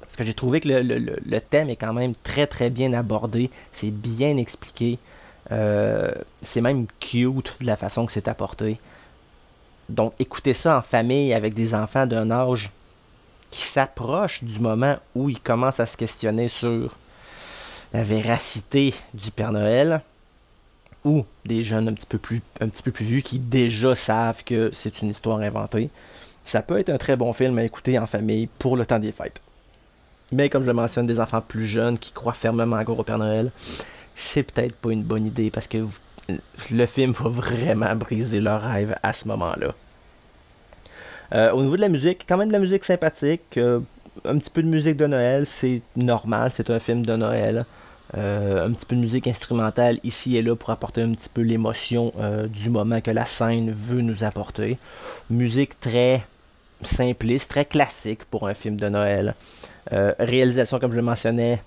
Parce 0.00 0.16
que 0.16 0.24
j'ai 0.24 0.34
trouvé 0.34 0.60
que 0.60 0.68
le, 0.68 1.40
thème 1.40 1.70
est 1.70 1.76
quand 1.76 1.92
même 1.92 2.14
très 2.22 2.46
très 2.46 2.70
bien 2.70 2.92
abordé. 2.92 3.50
C'est 3.72 3.90
bien 3.90 4.36
expliqué. 4.36 4.98
Euh, 5.52 6.12
c'est 6.40 6.60
même 6.60 6.86
cute 7.00 7.56
de 7.60 7.66
la 7.66 7.76
façon 7.76 8.06
que 8.06 8.12
c'est 8.12 8.28
apporté. 8.28 8.78
Donc 9.88 10.14
écoutez 10.18 10.54
ça 10.54 10.78
en 10.78 10.82
famille 10.82 11.32
avec 11.32 11.54
des 11.54 11.74
enfants 11.74 12.06
d'un 12.06 12.30
âge 12.30 12.70
qui 13.50 13.62
s'approche 13.62 14.42
du 14.42 14.58
moment 14.58 14.96
où 15.14 15.30
ils 15.30 15.40
commencent 15.40 15.80
à 15.80 15.86
se 15.86 15.96
questionner 15.96 16.48
sur 16.48 16.96
la 17.92 18.02
véracité 18.02 18.92
du 19.14 19.30
Père 19.30 19.52
Noël 19.52 20.02
ou 21.04 21.24
des 21.44 21.62
jeunes 21.62 21.88
un 21.88 21.94
petit 21.94 22.06
peu 22.06 22.18
plus 22.18 22.42
un 22.60 22.68
petit 22.68 22.82
peu 22.82 22.90
plus 22.90 23.04
vieux 23.04 23.20
qui 23.20 23.38
déjà 23.38 23.94
savent 23.94 24.42
que 24.42 24.70
c'est 24.72 25.02
une 25.02 25.10
histoire 25.10 25.38
inventée. 25.38 25.88
Ça 26.42 26.62
peut 26.62 26.78
être 26.78 26.90
un 26.90 26.98
très 26.98 27.16
bon 27.16 27.32
film 27.32 27.56
à 27.58 27.64
écouter 27.64 27.98
en 27.98 28.06
famille 28.06 28.48
pour 28.58 28.76
le 28.76 28.84
temps 28.84 28.98
des 28.98 29.12
fêtes. 29.12 29.40
Mais 30.32 30.48
comme 30.48 30.62
je 30.62 30.68
le 30.68 30.72
mentionne, 30.72 31.06
des 31.06 31.20
enfants 31.20 31.40
plus 31.40 31.66
jeunes 31.66 31.98
qui 31.98 32.10
croient 32.12 32.32
fermement 32.32 32.76
encore 32.76 32.98
au 32.98 33.04
Père 33.04 33.18
Noël, 33.18 33.50
c'est 34.14 34.42
peut-être 34.42 34.74
pas 34.74 34.90
une 34.90 35.04
bonne 35.04 35.26
idée 35.26 35.50
parce 35.50 35.68
que 35.68 35.78
le 36.70 36.86
film 36.86 37.12
va 37.12 37.28
vraiment 37.28 37.94
briser 37.94 38.40
leur 38.40 38.62
rêve 38.62 38.96
à 39.02 39.12
ce 39.12 39.28
moment-là. 39.28 39.74
Euh, 41.32 41.52
au 41.52 41.62
niveau 41.62 41.76
de 41.76 41.80
la 41.80 41.88
musique, 41.88 42.24
quand 42.28 42.36
même 42.36 42.48
de 42.48 42.52
la 42.52 42.58
musique 42.58 42.84
sympathique, 42.84 43.56
euh, 43.56 43.80
un 44.24 44.38
petit 44.38 44.50
peu 44.50 44.62
de 44.62 44.68
musique 44.68 44.96
de 44.96 45.06
Noël, 45.06 45.46
c'est 45.46 45.82
normal, 45.96 46.50
c'est 46.52 46.70
un 46.70 46.80
film 46.80 47.04
de 47.04 47.16
Noël. 47.16 47.64
un 48.14 48.72
petit 48.72 48.86
peu 48.86 48.96
de 48.96 49.00
musique 49.00 49.26
instrumentale 49.26 49.98
ici 50.02 50.36
et 50.36 50.42
là 50.42 50.56
pour 50.56 50.70
apporter 50.70 51.02
un 51.02 51.12
petit 51.12 51.28
peu 51.28 51.42
l'émotion 51.42 52.12
du 52.48 52.70
moment 52.70 53.00
que 53.00 53.10
la 53.10 53.26
scène 53.26 53.70
veut 53.72 54.00
nous 54.00 54.24
apporter. 54.24 54.78
Musique 55.28 55.78
très 55.80 56.24
simpliste, 56.82 57.50
très 57.50 57.64
classique 57.64 58.24
pour 58.26 58.48
un 58.48 58.54
film 58.54 58.76
de 58.76 58.88
Noël. 58.88 59.34
réalisation, 59.90 60.78
comme 60.78 60.92
je 60.92 60.96
le 60.96 61.02
mentionnais, 61.02 61.60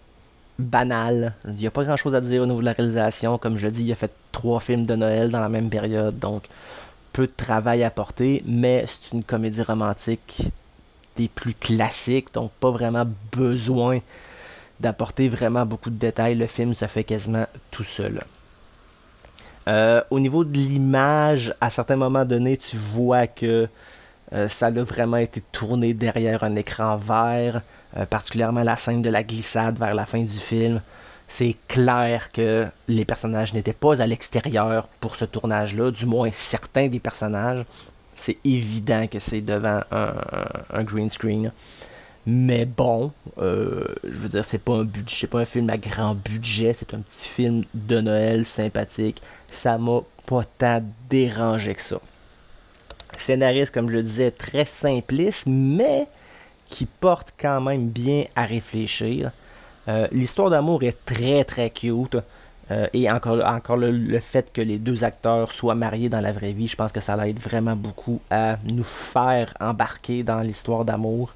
banal. 0.60 1.34
Il 1.46 1.54
n'y 1.54 1.68
a 1.68 1.72
pas 1.72 1.84
grand 1.84 1.98
chose 1.98 2.14
à 2.14 2.22
dire 2.22 2.44
au 2.44 2.46
niveau 2.46 2.60
de 2.60 2.66
la 2.66 2.74
réalisation. 2.74 3.38
Comme 3.38 3.58
je 3.58 3.68
dis, 3.68 3.84
il 3.84 3.92
a 3.92 3.96
fait 3.96 4.12
trois 4.32 4.60
films 4.60 4.86
de 4.86 4.96
Noël 4.96 5.32
dans 5.32 5.40
la 5.40 5.50
même 5.50 5.70
période, 5.70 6.20
donc 6.20 6.44
peu 7.14 7.26
de 7.26 7.32
travail 7.36 7.84
à 7.84 7.90
porter, 7.90 8.44
mais 8.46 8.86
c'est 8.88 9.16
une 9.16 9.24
comédie 9.24 9.64
romantique 9.64 10.52
des 11.16 11.28
plus 11.28 11.54
classiques, 11.54 12.34
donc 12.34 12.52
pas 12.60 12.72
vraiment 12.72 13.06
besoin 13.32 14.00
d'apporter 14.80 15.28
vraiment 15.28 15.66
beaucoup 15.66 15.90
de 15.90 15.98
détails. 15.98 16.36
Le 16.36 16.48
film 16.48 16.74
se 16.74 16.86
fait 16.86 17.04
quasiment 17.04 17.46
tout 17.72 17.84
seul. 17.84 18.22
Euh, 19.68 20.02
au 20.10 20.20
niveau 20.20 20.44
de 20.44 20.58
l'image, 20.58 21.54
à 21.60 21.70
certains 21.70 21.96
moments 21.98 22.26
donnés, 22.26 22.58
tu 22.58 22.78
vois 22.78 23.28
que 23.28 23.46
euh, 23.46 23.68
ça 24.48 24.68
a 24.68 24.72
vraiment 24.72 25.18
été 25.18 25.42
tourné 25.52 25.94
derrière 25.94 26.44
un 26.44 26.56
écran 26.56 26.98
vert. 26.98 27.62
Euh, 27.98 28.06
particulièrement 28.06 28.62
la 28.62 28.78
scène 28.78 29.02
de 29.02 29.10
la 29.10 29.24
glissade 29.24 29.80
vers 29.80 29.96
la 29.96 30.06
fin 30.06 30.22
du 30.22 30.40
film. 30.40 30.82
C'est 31.28 31.56
clair 31.68 32.32
que 32.32 32.68
les 32.88 33.06
personnages 33.06 33.54
n'étaient 33.54 33.74
pas 33.74 34.02
à 34.02 34.06
l'extérieur 34.06 34.88
pour 35.00 35.16
ce 35.16 35.26
tournage-là, 35.26 35.92
du 35.92 36.06
moins 36.06 36.30
certains 36.32 36.88
des 36.88 37.00
personnages. 37.00 37.66
C'est 38.16 38.38
évident 38.44 39.08
que 39.08 39.20
c'est 39.20 39.42
devant 39.42 39.82
un, 39.92 40.84
green 40.84 41.10
screen. 41.10 41.52
Mais 42.26 42.66
bon, 42.66 43.12
euh, 43.40 43.86
je 44.04 44.18
veux 44.18 44.30
dire, 44.30 44.46
c'est 44.46 44.60
pas 44.60 44.74
un 44.74 44.84
budget, 44.84 45.26
pas 45.26 45.40
un 45.40 45.46
film 45.46 45.70
à 45.70 45.78
grand 45.78 46.14
budget, 46.14 46.74
c'est 46.74 46.94
un 46.94 47.00
petit 47.00 47.28
film 47.28 47.64
de 47.74 48.02
Noël 48.02 48.46
sympathique. 48.46 49.22
Ça 49.50 49.78
m'a 49.78 50.02
pas 50.28 50.44
tant 50.58 50.84
dérangé 51.10 51.74
que 51.74 51.82
ça. 51.82 52.00
Scénariste, 53.22 53.74
comme 53.74 53.90
je 53.92 54.00
disais, 54.00 54.32
très 54.32 54.66
simpliste, 54.66 55.46
mais 55.48 56.08
qui 56.68 56.86
porte 56.86 57.34
quand 57.40 57.62
même 57.62 57.90
bien 57.90 58.26
à 58.36 58.46
réfléchir. 58.46 59.32
Euh, 59.88 60.08
l'histoire 60.12 60.50
d'amour 60.50 60.84
est 60.84 60.98
très 61.06 61.44
très 61.44 61.70
cute. 61.70 62.18
Euh, 62.72 62.88
et 62.94 63.10
encore, 63.10 63.78
le, 63.78 64.20
fait 64.20 64.54
que 64.54 64.62
les 64.62 64.78
deux 64.78 65.04
acteurs 65.04 65.52
soient 65.52 65.74
mariés 65.74 66.10
dans 66.10 66.22
la 66.22 66.32
vraie 66.32 66.54
vie, 66.54 66.68
je 66.68 66.76
pense 66.76 66.92
que 66.92 67.00
ça 67.00 67.18
aide 67.28 67.40
vraiment 67.40 67.76
beaucoup 67.76 68.22
à 68.30 68.58
nous 68.64 68.84
faire 68.84 69.54
embarquer 69.60 70.22
dans 70.22 70.42
l'histoire 70.42 70.86
d'amour. 70.86 71.34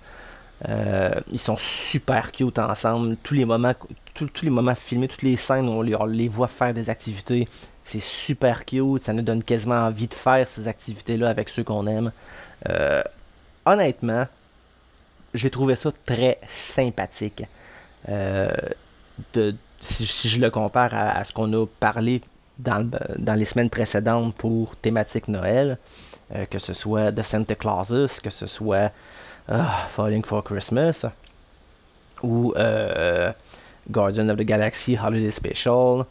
Euh, 0.70 1.10
ils 1.32 1.40
sont 1.40 1.58
super 1.58 2.32
cute 2.32 2.60
ensemble. 2.60 3.18
Tous 3.24 3.34
les 3.34 3.46
moments, 3.46 3.74
tous 4.14 4.30
les 4.44 4.52
moments 4.52 4.76
filmés, 4.76 5.08
toutes 5.08 5.24
les 5.24 5.36
scènes, 5.36 5.68
on 5.68 5.82
les, 5.82 5.96
on 5.96 6.06
les 6.06 6.28
voit 6.28 6.48
faire 6.48 6.74
des 6.74 6.90
activités. 6.92 7.48
C'est 7.84 8.02
super 8.02 8.66
cute. 8.66 9.02
Ça 9.02 9.14
nous 9.14 9.22
donne 9.22 9.44
quasiment 9.44 9.76
envie 9.76 10.08
de 10.08 10.14
faire 10.14 10.48
ces 10.48 10.68
activités-là 10.68 11.30
avec 11.30 11.50
ceux 11.50 11.64
qu'on 11.64 11.88
aime. 11.88 12.12
honnêtement, 13.66 14.26
j'ai 15.34 15.50
trouvé 15.50 15.76
ça 15.76 15.90
très 16.06 16.40
sympathique. 16.48 17.44
Euh, 18.10 18.52
si, 19.80 20.30
je 20.30 20.40
le 20.40 20.50
compare 20.50 20.94
à, 20.94 21.24
ce 21.24 21.34
qu'on 21.34 21.52
a 21.54 21.66
parlé 21.80 22.22
dans, 22.58 22.90
les 23.36 23.46
semaines 23.46 23.70
précédentes 23.70 24.36
pour 24.36 24.76
thématique 24.78 25.28
Noël, 25.28 25.78
euh, 26.36 26.46
que 26.46 26.60
ce 26.60 26.74
soit 26.74 27.12
The 27.12 27.22
Santa 27.22 27.56
Clauses, 27.56 28.20
que 28.20 28.30
ce 28.30 28.48
soit 28.48 28.92
ah, 29.48 29.88
Falling 29.90 30.24
for 30.24 30.44
Christmas, 30.44 31.06
ou 32.22 32.54
euh, 32.56 33.32
Guardian 33.90 34.30
of 34.30 34.38
the 34.38 34.44
Galaxy 34.44 34.98
Holiday 34.98 35.32
Special, 35.32 36.06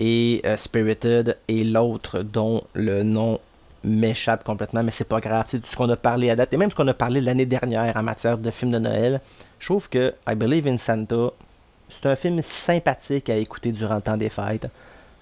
et 0.00 0.42
Spirited, 0.56 1.36
et 1.46 1.62
l'autre 1.62 2.22
dont 2.22 2.62
le 2.74 3.02
nom 3.02 3.38
m'échappe 3.84 4.44
complètement, 4.44 4.82
mais 4.82 4.90
c'est 4.90 5.08
pas 5.08 5.20
grave. 5.20 5.44
C'est 5.48 5.60
tout 5.60 5.70
ce 5.70 5.76
qu'on 5.76 5.88
a 5.88 5.96
parlé 5.96 6.30
à 6.30 6.36
date, 6.36 6.52
et 6.52 6.56
même 6.56 6.70
ce 6.70 6.74
qu'on 6.74 6.88
a 6.88 6.94
parlé 6.94 7.20
l'année 7.20 7.46
dernière 7.46 7.96
en 7.96 8.02
matière 8.02 8.38
de 8.38 8.50
films 8.50 8.72
de 8.72 8.78
Noël. 8.78 9.20
Je 9.58 9.66
trouve 9.66 9.88
que 9.88 10.14
I 10.28 10.34
Believe 10.34 10.66
in 10.66 10.78
Santa, 10.78 11.30
c'est 11.88 12.06
un 12.06 12.16
film 12.16 12.40
sympathique 12.42 13.28
à 13.30 13.36
écouter 13.36 13.72
durant 13.72 13.96
le 13.96 14.02
temps 14.02 14.16
des 14.16 14.30
fêtes. 14.30 14.68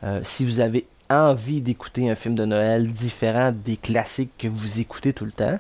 Euh, 0.04 0.20
si 0.22 0.44
vous 0.44 0.60
avez 0.60 0.86
envie 1.10 1.60
d'écouter 1.60 2.10
un 2.10 2.14
film 2.14 2.34
de 2.34 2.44
Noël 2.44 2.86
différent 2.86 3.52
des 3.52 3.76
classiques 3.76 4.32
que 4.38 4.48
vous 4.48 4.78
écoutez 4.78 5.12
tout 5.12 5.24
le 5.24 5.32
temps, 5.32 5.58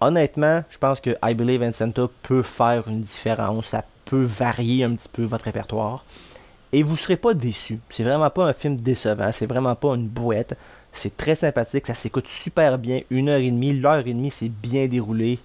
honnêtement, 0.00 0.64
je 0.70 0.78
pense 0.78 1.00
que 1.00 1.10
I 1.22 1.34
Believe 1.34 1.62
in 1.62 1.72
Santa 1.72 2.08
peut 2.22 2.42
faire 2.42 2.88
une 2.88 3.02
différence. 3.02 3.66
Ça 3.66 3.84
peut 4.04 4.22
varier 4.22 4.84
un 4.84 4.94
petit 4.94 5.08
peu 5.08 5.24
votre 5.24 5.44
répertoire. 5.44 6.04
Et 6.72 6.82
vous 6.82 6.92
ne 6.92 6.96
serez 6.96 7.16
pas 7.16 7.34
déçu. 7.34 7.78
C'est 7.90 8.02
vraiment 8.02 8.30
pas 8.30 8.46
un 8.46 8.52
film 8.52 8.76
décevant. 8.76 9.30
C'est 9.30 9.46
vraiment 9.46 9.74
pas 9.74 9.94
une 9.94 10.08
bouette. 10.08 10.56
C'est 10.92 11.16
très 11.16 11.34
sympathique, 11.34 11.86
ça 11.86 11.94
s'écoute 11.94 12.28
super 12.28 12.78
bien. 12.78 13.00
Une 13.10 13.28
heure 13.28 13.40
et 13.40 13.50
demie, 13.50 13.72
l'heure 13.72 14.06
et 14.06 14.12
demie, 14.12 14.30
c'est 14.30 14.48
bien 14.48 14.86
déroulé. 14.86 15.38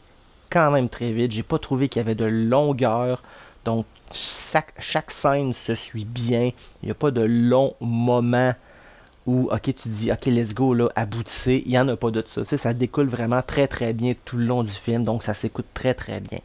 Quand 0.50 0.72
même 0.72 0.90
très 0.90 1.12
vite. 1.12 1.32
J'ai 1.32 1.44
pas 1.44 1.60
trouvé 1.60 1.90
qu'il 1.90 2.02
y 2.02 2.06
avait 2.06 2.16
de 2.16 2.26
longueur. 2.26 3.24
Donc, 3.66 3.86
chaque, 4.12 5.12
scène 5.12 5.52
se 5.52 5.76
suit 5.76 6.06
bien. 6.06 6.52
Il 6.82 6.86
n'y 6.86 6.92
a 6.92 6.96
pas 6.96 7.12
de 7.12 7.22
long 7.22 7.76
moment 7.82 8.54
où, 9.26 9.50
ok, 9.52 9.74
tu 9.74 9.90
dis, 9.90 10.12
ok, 10.12 10.26
let's 10.28 10.54
go, 10.54 10.74
là, 10.74 10.88
aboutissez. 10.96 11.64
Il 11.66 11.72
n'y 11.72 11.80
en 11.80 11.88
a 11.90 11.98
pas 11.98 12.12
de 12.12 12.24
ça. 12.26 12.46
Ça 12.58 12.74
découle 12.74 13.08
vraiment 13.08 13.42
très 13.42 13.68
très 13.68 13.92
bien 13.94 14.14
tout 14.24 14.38
le 14.38 14.46
long 14.46 14.64
du 14.64 14.72
film. 14.72 15.04
Donc, 15.04 15.24
ça 15.24 15.34
s'écoute 15.34 15.68
très 15.74 15.94
très 15.94 16.22
bien. 16.22 16.40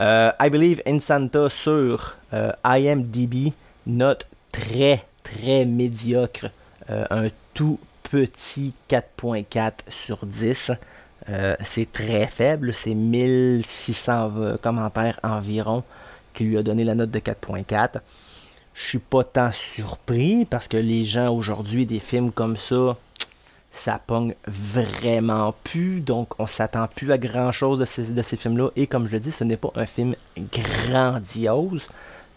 Euh, 0.00 0.32
I 0.40 0.50
Believe 0.50 0.82
in 0.86 0.98
Santa 0.98 1.48
sur 1.48 2.16
IMDb, 2.64 3.52
note 3.86 4.26
très 4.52 5.04
très 5.22 5.64
médiocre. 5.64 6.50
Euh, 6.90 7.04
un 7.10 7.28
tout 7.54 7.78
petit 8.02 8.74
4.4 8.88 9.72
sur 9.88 10.26
10. 10.26 10.72
Euh, 11.30 11.56
c'est 11.64 11.90
très 11.90 12.26
faible, 12.26 12.74
c'est 12.74 12.94
1600 12.94 14.58
commentaires 14.60 15.18
environ 15.22 15.82
qui 16.34 16.44
lui 16.44 16.58
a 16.58 16.62
donné 16.62 16.84
la 16.84 16.94
note 16.94 17.10
de 17.10 17.18
4.4. 17.18 18.00
Je 18.74 18.88
suis 18.88 18.98
pas 18.98 19.24
tant 19.24 19.52
surpris 19.52 20.44
parce 20.44 20.68
que 20.68 20.76
les 20.76 21.04
gens 21.04 21.34
aujourd'hui, 21.34 21.86
des 21.86 22.00
films 22.00 22.32
comme 22.32 22.56
ça, 22.56 22.96
ça 23.70 24.00
pogne 24.04 24.34
vraiment 24.46 25.54
plus. 25.64 26.00
Donc 26.00 26.38
on 26.38 26.46
s'attend 26.46 26.88
plus 26.88 27.10
à 27.12 27.18
grand 27.18 27.52
chose 27.52 27.78
de 27.78 27.84
ces, 27.84 28.04
de 28.10 28.22
ces 28.22 28.36
films-là. 28.36 28.70
Et 28.76 28.86
comme 28.86 29.06
je 29.06 29.16
dis, 29.16 29.30
ce 29.30 29.44
n'est 29.44 29.56
pas 29.56 29.70
un 29.76 29.86
film 29.86 30.14
grandiose, 30.36 31.88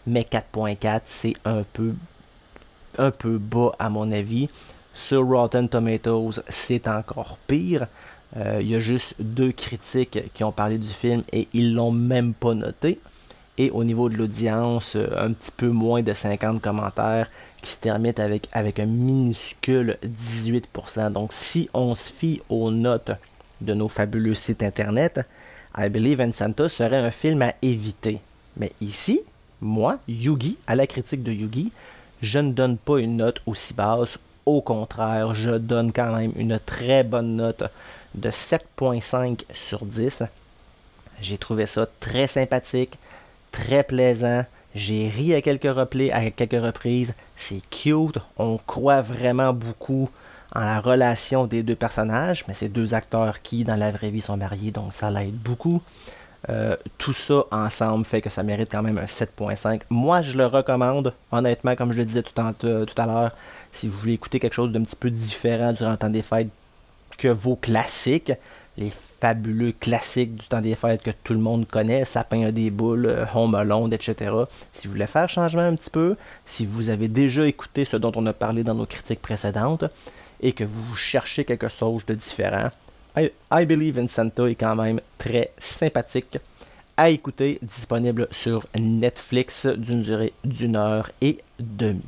mais 0.08 0.22
4.4, 0.22 1.02
c'est 1.04 1.34
un 1.44 1.62
peu 1.72 1.94
un 2.98 3.10
peu 3.10 3.38
bas 3.38 3.72
à 3.78 3.90
mon 3.90 4.10
avis. 4.12 4.48
Sur 4.92 5.26
Rotten 5.26 5.68
Tomatoes, 5.68 6.42
c'est 6.48 6.88
encore 6.88 7.38
pire. 7.46 7.86
Euh, 8.36 8.58
il 8.60 8.68
y 8.68 8.74
a 8.74 8.80
juste 8.80 9.14
deux 9.20 9.52
critiques 9.52 10.32
qui 10.34 10.44
ont 10.44 10.52
parlé 10.52 10.76
du 10.76 10.88
film 10.88 11.22
et 11.32 11.48
ils 11.52 11.74
l'ont 11.74 11.92
même 11.92 12.34
pas 12.34 12.54
noté. 12.54 13.00
Et 13.56 13.70
au 13.70 13.84
niveau 13.84 14.08
de 14.08 14.16
l'audience, 14.16 14.96
euh, 14.96 15.08
un 15.16 15.32
petit 15.32 15.50
peu 15.56 15.68
moins 15.68 16.02
de 16.02 16.12
50 16.12 16.60
commentaires 16.60 17.30
qui 17.62 17.70
se 17.70 17.78
terminent 17.78 18.14
avec, 18.52 18.78
un 18.78 18.86
minuscule 18.86 19.98
18%. 20.04 21.12
Donc 21.12 21.32
si 21.32 21.68
on 21.72 21.94
se 21.94 22.12
fie 22.12 22.40
aux 22.48 22.70
notes 22.70 23.12
de 23.60 23.74
nos 23.74 23.88
fabuleux 23.88 24.34
sites 24.34 24.62
internet, 24.62 25.20
I 25.76 25.88
Believe 25.88 26.20
in 26.20 26.32
Santa 26.32 26.68
serait 26.68 26.98
un 26.98 27.10
film 27.10 27.42
à 27.42 27.54
éviter. 27.62 28.20
Mais 28.56 28.72
ici, 28.80 29.22
moi, 29.60 29.98
Yugi, 30.08 30.56
à 30.66 30.74
la 30.74 30.86
critique 30.86 31.22
de 31.22 31.32
Yugi, 31.32 31.72
je 32.22 32.38
ne 32.38 32.52
donne 32.52 32.76
pas 32.76 32.98
une 32.98 33.16
note 33.16 33.40
aussi 33.46 33.74
basse. 33.74 34.18
Au 34.46 34.60
contraire, 34.60 35.34
je 35.34 35.50
donne 35.50 35.92
quand 35.92 36.16
même 36.16 36.32
une 36.36 36.58
très 36.58 37.04
bonne 37.04 37.36
note 37.36 37.64
de 38.14 38.30
7.5 38.30 39.42
sur 39.52 39.84
10. 39.84 40.22
J'ai 41.20 41.38
trouvé 41.38 41.66
ça 41.66 41.86
très 42.00 42.26
sympathique, 42.26 42.98
très 43.52 43.82
plaisant. 43.82 44.44
J'ai 44.74 45.08
ri 45.08 45.34
à 45.34 45.42
quelques, 45.42 45.66
à 45.66 46.30
quelques 46.30 46.64
reprises. 46.64 47.14
C'est 47.36 47.62
cute. 47.70 48.18
On 48.36 48.58
croit 48.58 49.02
vraiment 49.02 49.52
beaucoup 49.52 50.08
en 50.54 50.60
la 50.60 50.80
relation 50.80 51.46
des 51.46 51.62
deux 51.62 51.76
personnages, 51.76 52.44
mais 52.48 52.54
c'est 52.54 52.68
deux 52.68 52.94
acteurs 52.94 53.42
qui, 53.42 53.64
dans 53.64 53.76
la 53.76 53.90
vraie 53.90 54.10
vie, 54.10 54.20
sont 54.20 54.36
mariés, 54.36 54.70
donc 54.70 54.92
ça 54.92 55.10
l'aide 55.10 55.34
beaucoup. 55.34 55.82
Euh, 56.48 56.76
tout 56.98 57.12
ça 57.12 57.44
ensemble 57.50 58.04
fait 58.04 58.20
que 58.20 58.30
ça 58.30 58.42
mérite 58.42 58.68
quand 58.70 58.82
même 58.82 58.98
un 58.98 59.06
7.5. 59.06 59.82
Moi, 59.90 60.22
je 60.22 60.36
le 60.36 60.46
recommande, 60.46 61.12
honnêtement, 61.32 61.74
comme 61.74 61.92
je 61.92 61.98
le 61.98 62.04
disais 62.04 62.22
tout, 62.22 62.32
euh, 62.64 62.84
tout 62.84 63.00
à 63.00 63.06
l'heure, 63.06 63.32
si 63.72 63.88
vous 63.88 63.98
voulez 63.98 64.12
écouter 64.14 64.38
quelque 64.38 64.54
chose 64.54 64.70
d'un 64.70 64.82
petit 64.82 64.96
peu 64.96 65.10
différent 65.10 65.72
durant 65.72 65.90
le 65.90 65.96
temps 65.96 66.10
des 66.10 66.22
fêtes 66.22 66.48
que 67.18 67.28
vos 67.28 67.56
classiques, 67.56 68.32
les 68.76 68.92
fabuleux 69.20 69.72
classiques 69.72 70.36
du 70.36 70.46
temps 70.46 70.60
des 70.60 70.76
fêtes 70.76 71.02
que 71.02 71.10
tout 71.10 71.32
le 71.32 71.40
monde 71.40 71.66
connaît, 71.66 72.04
Sapin 72.04 72.42
à 72.42 72.52
des 72.52 72.70
boules, 72.70 73.06
euh, 73.06 73.24
Home 73.34 73.56
Alone, 73.56 73.92
etc. 73.92 74.30
Si 74.70 74.86
vous 74.86 74.92
voulez 74.92 75.08
faire 75.08 75.28
changement 75.28 75.62
un 75.62 75.74
petit 75.74 75.90
peu, 75.90 76.16
si 76.44 76.64
vous 76.64 76.88
avez 76.88 77.08
déjà 77.08 77.46
écouté 77.46 77.84
ce 77.84 77.96
dont 77.96 78.12
on 78.14 78.24
a 78.26 78.32
parlé 78.32 78.62
dans 78.62 78.74
nos 78.74 78.86
critiques 78.86 79.20
précédentes 79.20 79.84
et 80.40 80.52
que 80.52 80.62
vous 80.62 80.94
cherchez 80.94 81.44
quelque 81.44 81.68
chose 81.68 82.06
de 82.06 82.14
différent, 82.14 82.70
I, 83.18 83.66
Believe 83.66 83.98
in 83.98 84.06
Santa 84.06 84.48
est 84.48 84.54
quand 84.54 84.76
même 84.76 85.00
très 85.16 85.52
sympathique 85.58 86.38
à 86.96 87.10
écouter, 87.10 87.58
disponible 87.62 88.28
sur 88.30 88.66
Netflix 88.78 89.66
d'une 89.66 90.02
durée 90.02 90.32
d'une 90.44 90.76
heure 90.76 91.10
et 91.20 91.38
demie. 91.58 92.02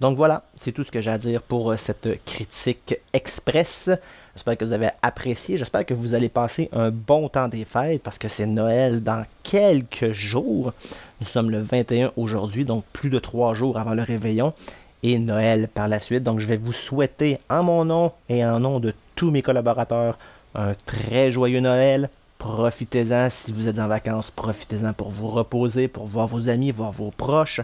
Donc 0.00 0.16
voilà, 0.16 0.44
c'est 0.56 0.72
tout 0.72 0.82
ce 0.82 0.90
que 0.90 1.00
j'ai 1.00 1.10
à 1.10 1.18
dire 1.18 1.42
pour 1.42 1.74
cette 1.78 2.24
critique 2.24 2.96
express. 3.12 3.90
J'espère 4.34 4.56
que 4.56 4.64
vous 4.64 4.72
avez 4.72 4.88
apprécié. 5.02 5.58
J'espère 5.58 5.84
que 5.84 5.92
vous 5.92 6.14
allez 6.14 6.28
passer 6.28 6.70
un 6.72 6.90
bon 6.90 7.28
temps 7.28 7.48
des 7.48 7.64
fêtes 7.64 8.02
parce 8.02 8.16
que 8.16 8.28
c'est 8.28 8.46
Noël 8.46 9.02
dans 9.02 9.24
quelques 9.42 10.12
jours. 10.12 10.72
Nous 11.20 11.26
sommes 11.26 11.50
le 11.50 11.60
21 11.60 12.12
aujourd'hui, 12.16 12.64
donc 12.64 12.84
plus 12.92 13.10
de 13.10 13.18
trois 13.18 13.54
jours 13.54 13.78
avant 13.78 13.94
le 13.94 14.02
réveillon 14.02 14.54
et 15.02 15.18
Noël 15.18 15.68
par 15.68 15.88
la 15.88 15.98
suite. 15.98 16.22
Donc 16.22 16.40
je 16.40 16.46
vais 16.46 16.56
vous 16.56 16.72
souhaiter 16.72 17.38
en 17.50 17.62
mon 17.62 17.84
nom 17.84 18.12
et 18.28 18.44
en 18.44 18.60
nom 18.60 18.80
de 18.80 18.94
tous 19.16 19.30
mes 19.30 19.42
collaborateurs 19.42 20.18
un 20.54 20.74
très 20.74 21.30
joyeux 21.30 21.60
Noël. 21.60 22.10
Profitez-en 22.38 23.28
si 23.28 23.52
vous 23.52 23.68
êtes 23.68 23.78
en 23.78 23.88
vacances, 23.88 24.30
profitez-en 24.30 24.92
pour 24.94 25.10
vous 25.10 25.28
reposer, 25.28 25.88
pour 25.88 26.06
voir 26.06 26.26
vos 26.26 26.48
amis, 26.48 26.70
voir 26.70 26.92
vos 26.92 27.10
proches. 27.10 27.60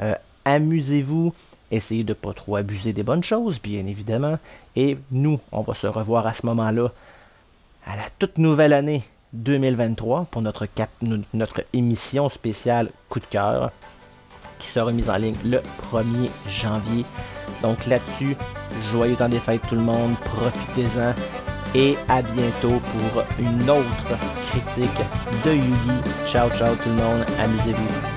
Euh, 0.00 0.14
amusez-vous, 0.44 1.32
Essayez 1.74 2.04
de 2.04 2.10
ne 2.10 2.14
pas 2.14 2.32
trop 2.32 2.54
abuser 2.54 2.92
des 2.92 3.02
bonnes 3.02 3.24
choses, 3.24 3.60
bien 3.60 3.84
évidemment. 3.86 4.38
Et 4.76 4.96
nous, 5.10 5.40
on 5.50 5.62
va 5.62 5.74
se 5.74 5.88
revoir 5.88 6.24
à 6.24 6.32
ce 6.32 6.46
moment-là, 6.46 6.92
à 7.84 7.96
la 7.96 8.04
toute 8.18 8.38
nouvelle 8.38 8.72
année 8.72 9.02
2023, 9.32 10.28
pour 10.30 10.40
notre, 10.40 10.68
notre 11.32 11.64
émission 11.72 12.28
spéciale 12.28 12.90
Coup 13.08 13.18
de 13.18 13.24
cœur, 13.24 13.72
qui 14.60 14.68
sera 14.68 14.92
mise 14.92 15.10
en 15.10 15.16
ligne 15.16 15.34
le 15.44 15.62
1er 15.92 16.30
janvier. 16.48 17.04
Donc 17.62 17.86
là-dessus, 17.86 18.36
joyeux 18.92 19.16
temps 19.16 19.28
des 19.28 19.40
fêtes 19.40 19.66
tout 19.68 19.74
le 19.74 19.80
monde, 19.80 20.14
profitez-en 20.24 21.12
et 21.74 21.96
à 22.08 22.22
bientôt 22.22 22.80
pour 22.80 23.22
une 23.38 23.70
autre 23.70 24.16
critique 24.48 25.00
de 25.44 25.52
Yugi. 25.52 26.00
Ciao 26.26 26.48
ciao 26.50 26.74
tout 26.76 26.88
le 26.88 26.94
monde, 26.96 27.24
amusez-vous. 27.38 28.13